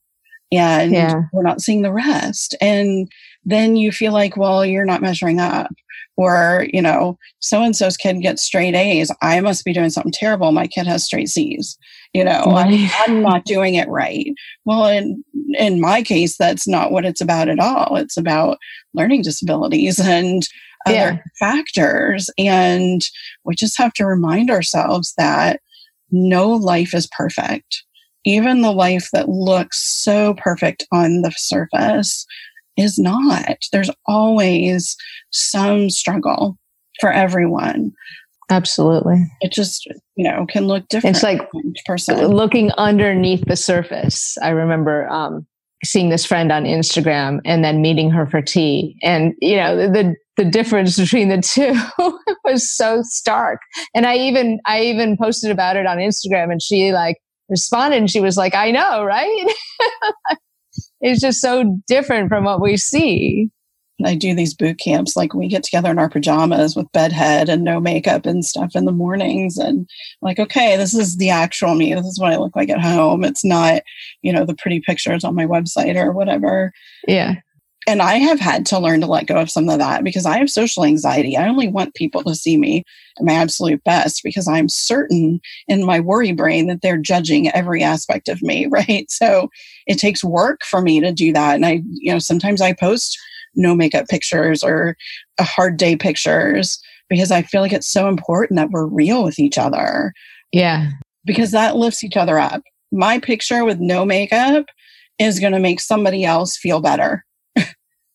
[0.51, 1.23] and yeah.
[1.31, 2.55] we're not seeing the rest.
[2.59, 3.09] And
[3.45, 5.71] then you feel like, well, you're not measuring up.
[6.17, 9.09] Or, you know, so and so's kid gets straight A's.
[9.21, 10.51] I must be doing something terrible.
[10.51, 11.77] My kid has straight C's.
[12.13, 12.89] You know, right.
[13.07, 14.33] I'm, I'm not doing it right.
[14.65, 15.23] Well, in
[15.57, 17.97] in my case, that's not what it's about at all.
[17.97, 18.57] It's about
[18.93, 20.47] learning disabilities and
[20.85, 21.17] other yeah.
[21.39, 22.29] factors.
[22.37, 23.07] And
[23.43, 25.59] we just have to remind ourselves that
[26.11, 27.83] no life is perfect.
[28.25, 32.25] Even the life that looks so perfect on the surface
[32.77, 33.57] is not.
[33.71, 34.95] There's always
[35.31, 36.57] some struggle
[36.99, 37.93] for everyone.
[38.49, 39.25] Absolutely.
[39.41, 41.15] It just, you know, can look different.
[41.15, 41.41] It's like
[41.85, 42.27] person.
[42.27, 44.37] looking underneath the surface.
[44.41, 45.45] I remember um,
[45.83, 48.97] seeing this friend on Instagram and then meeting her for tea.
[49.03, 51.79] And, you know, the, the difference between the two
[52.43, 53.59] was so stark.
[53.93, 57.17] And I even, I even posted about it on Instagram and she like
[57.49, 59.53] responded and she was like, I know, right?
[61.01, 63.51] it's just so different from what we see.
[64.05, 65.15] I do these boot camps.
[65.15, 68.85] Like we get together in our pajamas with bedhead and no makeup and stuff in
[68.85, 69.57] the mornings.
[69.57, 69.89] And
[70.21, 71.93] like, okay, this is the actual me.
[71.93, 73.23] This is what I look like at home.
[73.23, 73.81] It's not,
[74.21, 76.71] you know, the pretty pictures on my website or whatever.
[77.07, 77.35] Yeah.
[77.87, 80.37] And I have had to learn to let go of some of that because I
[80.37, 81.35] have social anxiety.
[81.35, 82.83] I only want people to see me
[83.17, 87.81] at my absolute best because I'm certain in my worry brain that they're judging every
[87.81, 89.09] aspect of me, right?
[89.09, 89.49] So
[89.87, 91.55] it takes work for me to do that.
[91.55, 93.17] And I, you know, sometimes I post
[93.55, 94.95] no makeup pictures or
[95.37, 96.79] a hard day pictures
[97.09, 100.13] because I feel like it's so important that we're real with each other.
[100.51, 100.91] Yeah.
[101.25, 102.61] Because that lifts each other up.
[102.91, 104.65] My picture with no makeup
[105.17, 107.25] is going to make somebody else feel better.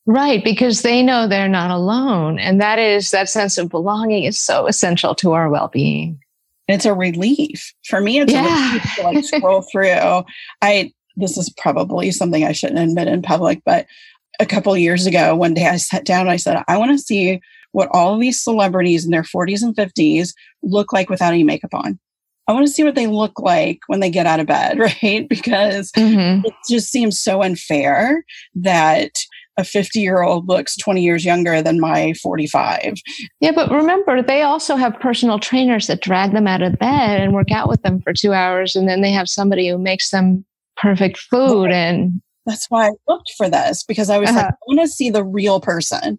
[0.06, 0.42] right.
[0.42, 2.38] Because they know they're not alone.
[2.38, 6.18] And that is that sense of belonging is so essential to our well being.
[6.66, 7.74] It's a relief.
[7.84, 8.46] For me, it's yeah.
[8.46, 10.24] a relief to like scroll through.
[10.62, 13.86] I, this is probably something I shouldn't admit in public, but
[14.40, 16.98] a couple years ago, one day I sat down and I said, I want to
[16.98, 17.40] see
[17.72, 20.32] what all of these celebrities in their 40s and 50s
[20.62, 21.98] look like without any makeup on.
[22.46, 25.28] I want to see what they look like when they get out of bed, right?
[25.28, 26.46] Because mm-hmm.
[26.46, 28.24] it just seems so unfair
[28.54, 29.10] that
[29.56, 32.94] a 50 year old looks 20 years younger than my 45.
[33.40, 37.32] Yeah, but remember, they also have personal trainers that drag them out of bed and
[37.32, 38.74] work out with them for two hours.
[38.74, 40.44] And then they have somebody who makes them
[40.76, 44.38] perfect food and that's why I looked for this because I was uh-huh.
[44.38, 46.18] like, I want to see the real person.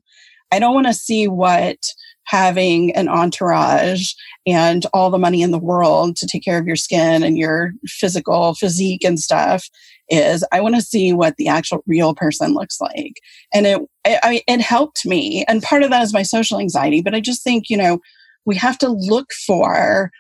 [0.52, 1.78] I don't want to see what
[2.26, 4.14] having an entourage
[4.48, 7.72] and all the money in the world to take care of your skin and your
[7.86, 9.70] physical physique and stuff
[10.10, 10.44] is.
[10.52, 13.14] I want to see what the actual real person looks like.
[13.54, 15.46] And it, it, it helped me.
[15.48, 18.00] And part of that is my social anxiety, but I just think, you know,
[18.46, 20.12] we have to look for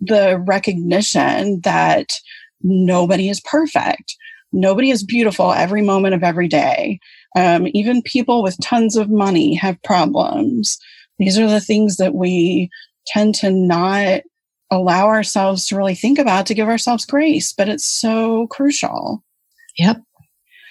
[0.00, 2.08] the recognition that
[2.62, 4.16] nobody is perfect
[4.52, 7.00] Nobody is beautiful every moment of every day.
[7.36, 10.78] Um, even people with tons of money have problems.
[11.18, 12.70] These are the things that we
[13.06, 14.22] tend to not
[14.70, 19.22] allow ourselves to really think about to give ourselves grace, but it's so crucial.
[19.76, 20.02] Yep.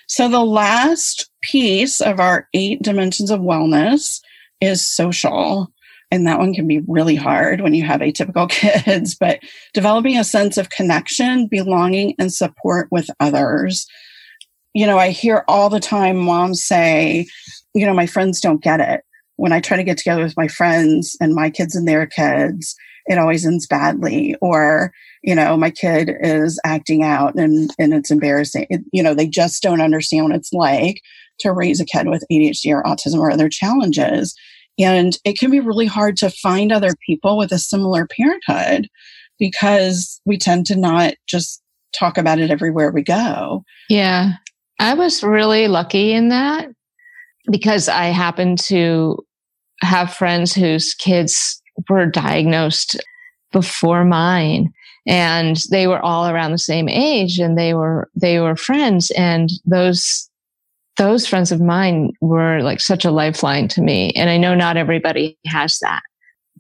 [0.08, 4.22] So the last piece of our eight dimensions of wellness
[4.62, 5.72] is social.
[6.10, 9.40] And that one can be really hard when you have atypical kids, but
[9.74, 13.86] developing a sense of connection, belonging, and support with others.
[14.74, 17.28] You know, I hear all the time moms say,
[17.74, 19.02] you know, my friends don't get it.
[19.36, 22.76] When I try to get together with my friends and my kids and their kids,
[23.08, 24.36] it always ends badly.
[24.42, 24.92] Or,
[25.24, 28.68] you know, my kid is acting out and, and it's embarrassing.
[28.70, 31.02] It, you know, they just don't understand what it's like
[31.40, 34.36] to raise a kid with ADHD or autism or other challenges.
[34.80, 38.88] And it can be really hard to find other people with a similar parenthood
[39.40, 41.62] because we tend to not just
[41.98, 43.64] talk about it everywhere we go.
[43.90, 44.34] Yeah.
[44.80, 46.68] I was really lucky in that
[47.52, 49.18] because I happened to
[49.82, 53.00] have friends whose kids were diagnosed
[53.52, 54.72] before mine
[55.08, 59.50] and they were all around the same age and they were they were friends and
[59.66, 60.30] those
[60.98, 64.78] those friends of mine were like such a lifeline to me and i know not
[64.78, 66.02] everybody has that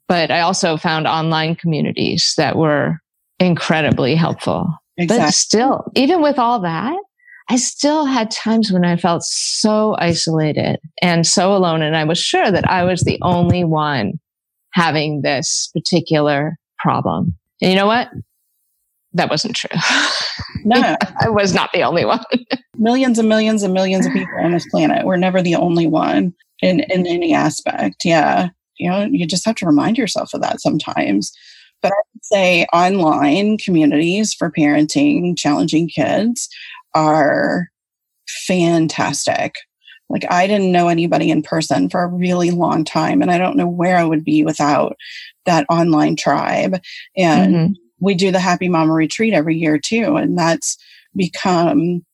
[0.07, 2.99] but i also found online communities that were
[3.39, 5.25] incredibly helpful exactly.
[5.25, 6.97] but still even with all that
[7.49, 12.19] i still had times when i felt so isolated and so alone and i was
[12.19, 14.19] sure that i was the only one
[14.73, 18.09] having this particular problem and you know what
[19.17, 19.69] that wasn't true.
[20.63, 22.23] No, I was not the only one.
[22.77, 25.05] millions and millions and millions of people on this planet.
[25.05, 28.05] We're never the only one in, in any aspect.
[28.05, 28.49] Yeah.
[28.77, 31.31] You know, you just have to remind yourself of that sometimes.
[31.81, 36.49] But I would say online communities for parenting challenging kids
[36.95, 37.69] are
[38.47, 39.55] fantastic.
[40.09, 43.57] Like I didn't know anybody in person for a really long time, and I don't
[43.57, 44.95] know where I would be without
[45.45, 46.79] that online tribe.
[47.15, 50.15] And mm-hmm we do the Happy Mama Retreat every year too.
[50.17, 50.77] And that's
[51.15, 52.05] become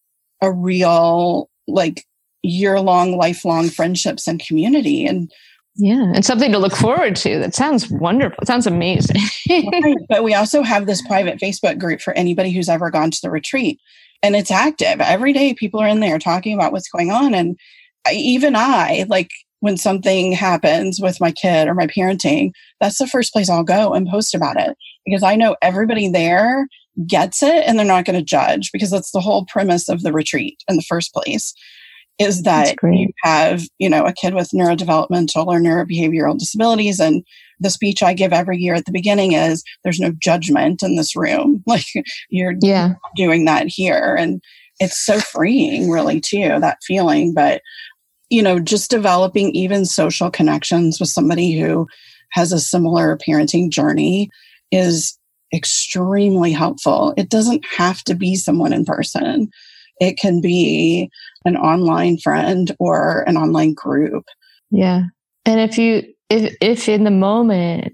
[0.44, 2.06] a real, like,
[2.44, 5.06] year long, lifelong friendships and community.
[5.06, 5.32] And
[5.76, 7.40] yeah, and something to look forward to.
[7.40, 8.38] That sounds wonderful.
[8.42, 9.22] It sounds amazing.
[9.50, 9.98] right.
[10.10, 13.32] But we also have this private Facebook group for anybody who's ever gone to the
[13.32, 13.80] retreat.
[14.22, 15.02] And it's active.
[15.02, 17.34] Every day people are in there talking about what's going on.
[17.34, 17.58] And
[18.06, 19.32] I, even I, like,
[19.62, 23.94] when something happens with my kid or my parenting, that's the first place I'll go
[23.94, 26.68] and post about it because I know everybody there
[27.08, 30.14] gets it and they're not going to judge because that's the whole premise of the
[30.14, 31.54] retreat in the first place
[32.20, 37.24] is that you have, you know, a kid with neurodevelopmental or neurobehavioral disabilities and
[37.60, 41.16] the speech I give every year at the beginning is there's no judgment in this
[41.16, 41.64] room.
[41.68, 41.86] Like
[42.30, 42.94] you're yeah.
[43.16, 44.42] doing that here and
[44.80, 47.62] it's so freeing really too that feeling but
[48.30, 51.88] you know, just developing even social connections with somebody who
[52.32, 54.28] has a similar parenting journey
[54.72, 55.18] is
[55.54, 57.14] extremely helpful.
[57.18, 59.50] It doesn't have to be someone in person.
[60.00, 61.10] It can be
[61.46, 64.26] an online friend or an online group.
[64.72, 65.04] Yeah.
[65.46, 67.94] And if you if if in the moment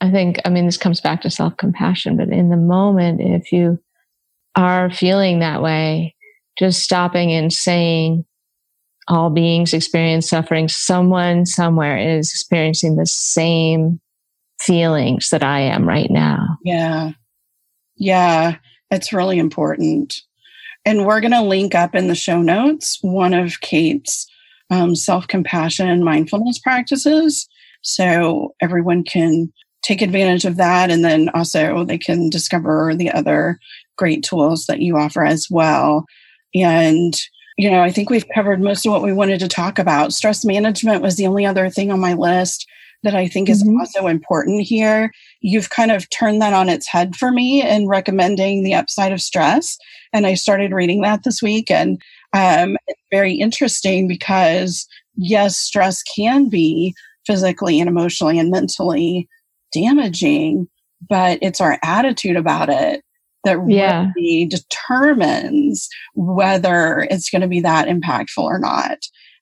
[0.00, 3.78] I think I mean this comes back to self-compassion, but in the moment if you
[4.54, 6.14] are feeling that way,
[6.58, 8.24] just stopping and saying,
[9.08, 10.68] all beings experience suffering.
[10.68, 14.00] Someone somewhere is experiencing the same
[14.64, 16.56] feelings that I am right now.
[16.64, 17.12] Yeah.
[17.96, 18.56] Yeah.
[18.90, 20.20] It's really important.
[20.84, 24.26] And we're going to link up in the show notes one of Kate's
[24.70, 27.48] um, self compassion mindfulness practices.
[27.82, 29.52] So everyone can
[29.82, 30.90] take advantage of that.
[30.90, 33.58] And then also they can discover the other
[33.96, 36.06] great tools that you offer as well.
[36.54, 37.20] And
[37.58, 40.12] you know, I think we've covered most of what we wanted to talk about.
[40.12, 42.66] Stress management was the only other thing on my list
[43.02, 43.80] that I think is mm-hmm.
[43.80, 45.10] also important here.
[45.40, 49.20] You've kind of turned that on its head for me in recommending the upside of
[49.20, 49.76] stress.
[50.12, 52.00] And I started reading that this week and
[52.32, 54.86] um, it's very interesting because
[55.16, 56.94] yes, stress can be
[57.26, 59.28] physically and emotionally and mentally
[59.72, 60.68] damaging,
[61.08, 63.02] but it's our attitude about it
[63.44, 64.10] that yeah.
[64.16, 68.98] really determines whether it's going to be that impactful or not.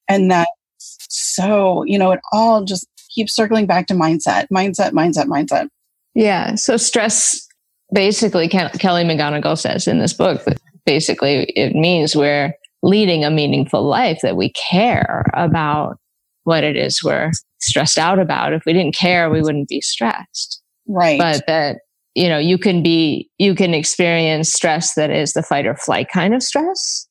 [0.09, 0.49] And that
[0.79, 5.69] so, you know, it all just keeps circling back to mindset, mindset, mindset, mindset.
[6.15, 6.55] Yeah.
[6.55, 7.47] So stress
[7.93, 10.43] basically Kelly McGonigal says in this book
[10.87, 15.99] basically it means we're leading a meaningful life that we care about
[16.45, 17.31] what it is we're
[17.61, 18.53] stressed out about.
[18.53, 20.63] If we didn't care, we wouldn't be stressed.
[20.87, 21.19] Right.
[21.19, 21.79] But that
[22.15, 26.09] you know, you can be, you can experience stress that is the fight or flight
[26.13, 27.07] kind of stress.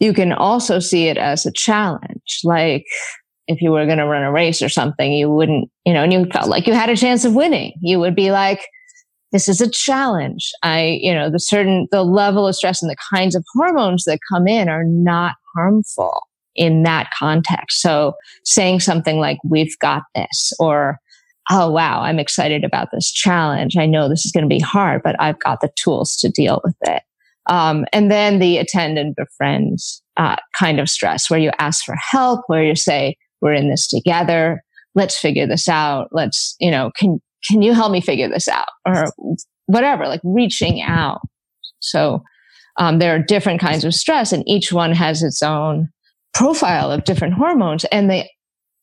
[0.00, 2.40] You can also see it as a challenge.
[2.44, 2.86] Like
[3.48, 6.12] if you were going to run a race or something, you wouldn't, you know, and
[6.12, 7.72] you felt like you had a chance of winning.
[7.80, 8.60] You would be like,
[9.32, 10.50] this is a challenge.
[10.62, 14.20] I, you know, the certain, the level of stress and the kinds of hormones that
[14.30, 16.20] come in are not harmful
[16.54, 17.80] in that context.
[17.80, 20.98] So saying something like, we've got this or
[21.50, 23.76] oh, wow, I'm excited about this challenge.
[23.76, 26.60] I know this is going to be hard, but I've got the tools to deal
[26.62, 27.02] with it.
[27.46, 29.78] Um, and then the attend and befriend
[30.18, 33.86] uh, kind of stress where you ask for help, where you say, we're in this
[33.86, 34.62] together.
[34.94, 36.08] Let's figure this out.
[36.12, 39.06] Let's, you know, can, can you help me figure this out or
[39.66, 41.20] whatever, like reaching out.
[41.80, 42.22] So,
[42.78, 45.88] um, there are different kinds of stress and each one has its own
[46.32, 48.24] profile of different hormones and the,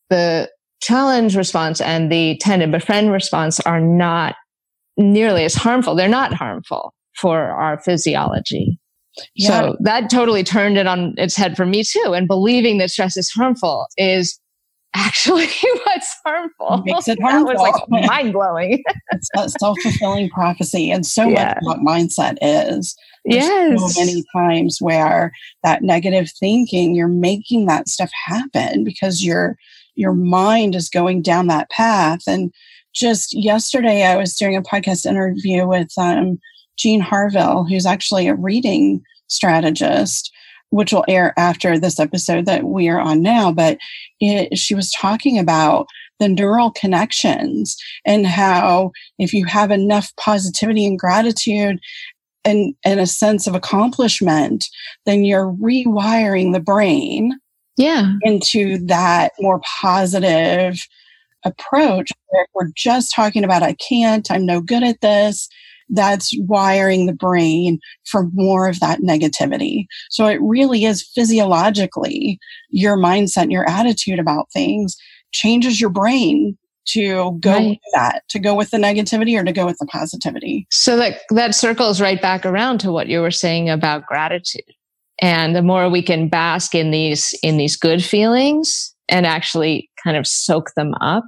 [0.09, 0.49] the
[0.81, 4.35] challenge response and the tend and befriend response are not
[4.97, 5.95] nearly as harmful.
[5.95, 8.79] They're not harmful for our physiology.
[9.35, 9.47] Yeah.
[9.47, 12.13] So that totally turned it on its head for me too.
[12.13, 14.39] And believing that stress is harmful is
[14.95, 15.47] actually
[15.83, 16.83] what's harmful.
[16.85, 17.45] It makes it harmful.
[17.55, 18.83] That was like mind blowing.
[19.11, 21.55] it's that self fulfilling prophecy, and so yeah.
[21.55, 22.95] much what mindset is.
[23.25, 23.95] There's yes.
[23.95, 25.31] So many times where
[25.63, 29.57] that negative thinking, you're making that stuff happen because your
[29.95, 32.21] your mind is going down that path.
[32.27, 32.53] And
[32.93, 36.39] just yesterday, I was doing a podcast interview with um,
[36.77, 40.31] Jean Harville, who's actually a reading strategist
[40.69, 43.77] which will air after this episode that we are on now, but
[44.19, 45.87] it, she was talking about
[46.19, 51.79] the neural connections and how if you have enough positivity and gratitude
[52.43, 54.65] and, and a sense of accomplishment,
[55.05, 57.37] then you're rewiring the brain
[57.77, 58.13] yeah.
[58.21, 60.87] into that more positive
[61.43, 62.11] approach.
[62.29, 65.49] Where we're just talking about, I can't, I'm no good at this
[65.89, 69.85] that's wiring the brain for more of that negativity.
[70.09, 74.95] So it really is physiologically your mindset, your attitude about things
[75.31, 76.57] changes your brain
[76.87, 77.69] to go right.
[77.69, 80.67] with that, to go with the negativity or to go with the positivity.
[80.71, 84.61] So that that circles right back around to what you were saying about gratitude.
[85.21, 90.17] And the more we can bask in these in these good feelings and actually kind
[90.17, 91.23] of soak them up,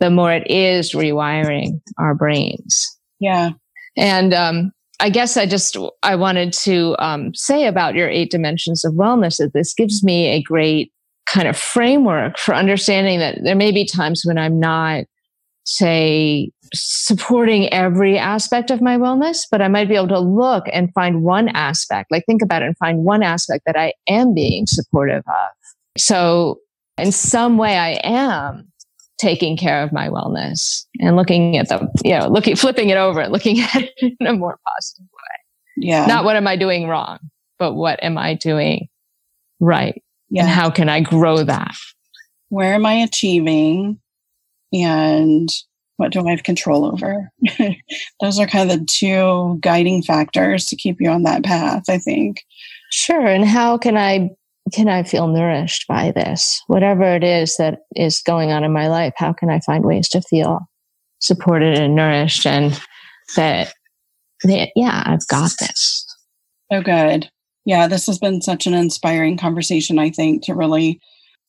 [0.00, 2.96] the more it is rewiring our brains.
[3.18, 3.50] Yeah.
[3.96, 8.84] And um, I guess I just I wanted to um, say about your eight dimensions
[8.84, 10.92] of wellness that this gives me a great
[11.26, 15.04] kind of framework for understanding that there may be times when I'm not,
[15.64, 20.92] say, supporting every aspect of my wellness, but I might be able to look and
[20.94, 24.66] find one aspect, like think about it and find one aspect that I am being
[24.66, 25.50] supportive of.
[25.98, 26.60] So
[26.98, 28.71] in some way I am
[29.22, 33.20] taking care of my wellness and looking at the, you know, looking, flipping it over
[33.20, 35.86] and looking at it in a more positive way.
[35.88, 36.06] Yeah.
[36.06, 37.18] Not what am I doing wrong,
[37.58, 38.88] but what am I doing
[39.60, 40.02] right?
[40.28, 40.42] Yeah.
[40.42, 41.74] And how can I grow that?
[42.48, 44.00] Where am I achieving?
[44.72, 45.48] And
[45.98, 47.30] what do I have control over?
[48.20, 51.98] Those are kind of the two guiding factors to keep you on that path, I
[51.98, 52.44] think.
[52.90, 53.24] Sure.
[53.26, 54.30] And how can I
[54.72, 56.62] can I feel nourished by this?
[56.66, 60.08] Whatever it is that is going on in my life, how can I find ways
[60.10, 60.60] to feel
[61.20, 62.80] supported and nourished and
[63.36, 63.72] that,
[64.44, 66.06] that yeah, I've got this.
[66.70, 67.28] Oh, good.
[67.64, 71.00] Yeah, this has been such an inspiring conversation, I think, to really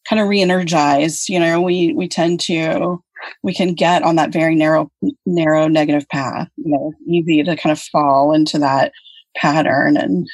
[0.07, 1.27] kind of re-energize.
[1.27, 3.01] You know, we we tend to
[3.41, 4.91] we can get on that very narrow
[5.25, 6.49] narrow negative path.
[6.57, 8.91] You know, easy to kind of fall into that
[9.35, 10.27] pattern and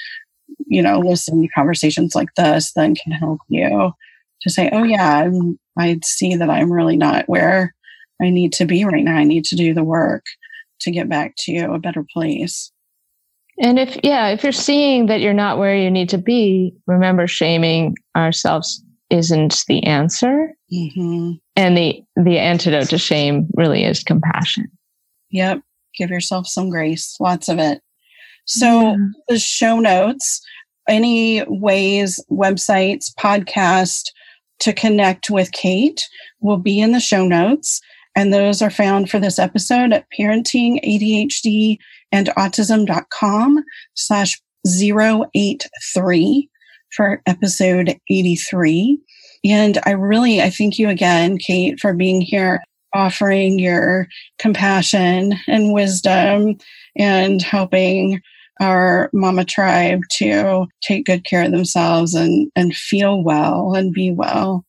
[0.68, 3.92] you know, listening to conversations like this then can help you
[4.42, 7.74] to say, oh, yeah, I'm, I see that I'm really not where
[8.22, 9.16] I need to be right now.
[9.16, 10.26] I need to do the work
[10.82, 12.72] to get back to a better place.
[13.62, 17.28] And if, yeah, if you're seeing that you're not where you need to be, remember
[17.28, 20.54] shaming ourselves isn't the answer.
[20.72, 21.34] Mm-hmm.
[21.56, 24.68] And the, the antidote to shame really is compassion.
[25.32, 25.62] Yep.
[25.98, 27.82] Give yourself some grace, lots of it.
[28.46, 28.98] So yeah.
[29.28, 30.42] the show notes,
[30.88, 34.06] any ways, websites, podcast
[34.60, 36.08] to connect with Kate
[36.42, 37.82] will be in the show notes.
[38.16, 41.78] And those are found for this episode at parenting ADHD
[42.12, 43.64] and autism.com
[43.94, 46.50] slash 083
[46.92, 49.00] for episode 83.
[49.46, 52.62] And I really, I thank you again, Kate, for being here,
[52.94, 54.08] offering your
[54.40, 56.58] compassion and wisdom
[57.00, 58.22] and helping
[58.60, 64.12] our mama tribe to take good care of themselves and, and feel well and be
[64.12, 64.66] well.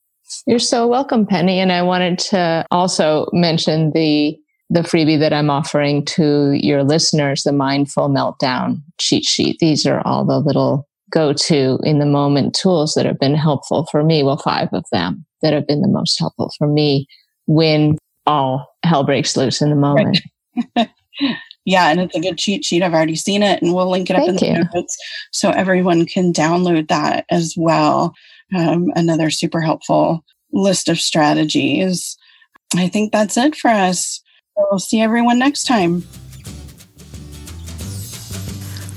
[0.47, 1.59] You're so welcome, Penny.
[1.59, 4.39] And I wanted to also mention the
[4.73, 9.59] the freebie that I'm offering to your listeners, the mindful meltdown cheat sheet.
[9.59, 13.87] These are all the little go to in the moment tools that have been helpful
[13.91, 14.23] for me.
[14.23, 17.09] Well, five of them that have been the most helpful for me
[17.47, 20.21] when all hell breaks loose in the moment.
[20.77, 20.91] Right.
[21.65, 22.83] Yeah, and it's a good cheat sheet.
[22.83, 24.97] I've already seen it, and we'll link it up Thank in the notes
[25.31, 28.15] so everyone can download that as well.
[28.57, 32.17] Um, another super helpful list of strategies.
[32.77, 34.23] I think that's it for us.
[34.57, 36.03] We'll see everyone next time.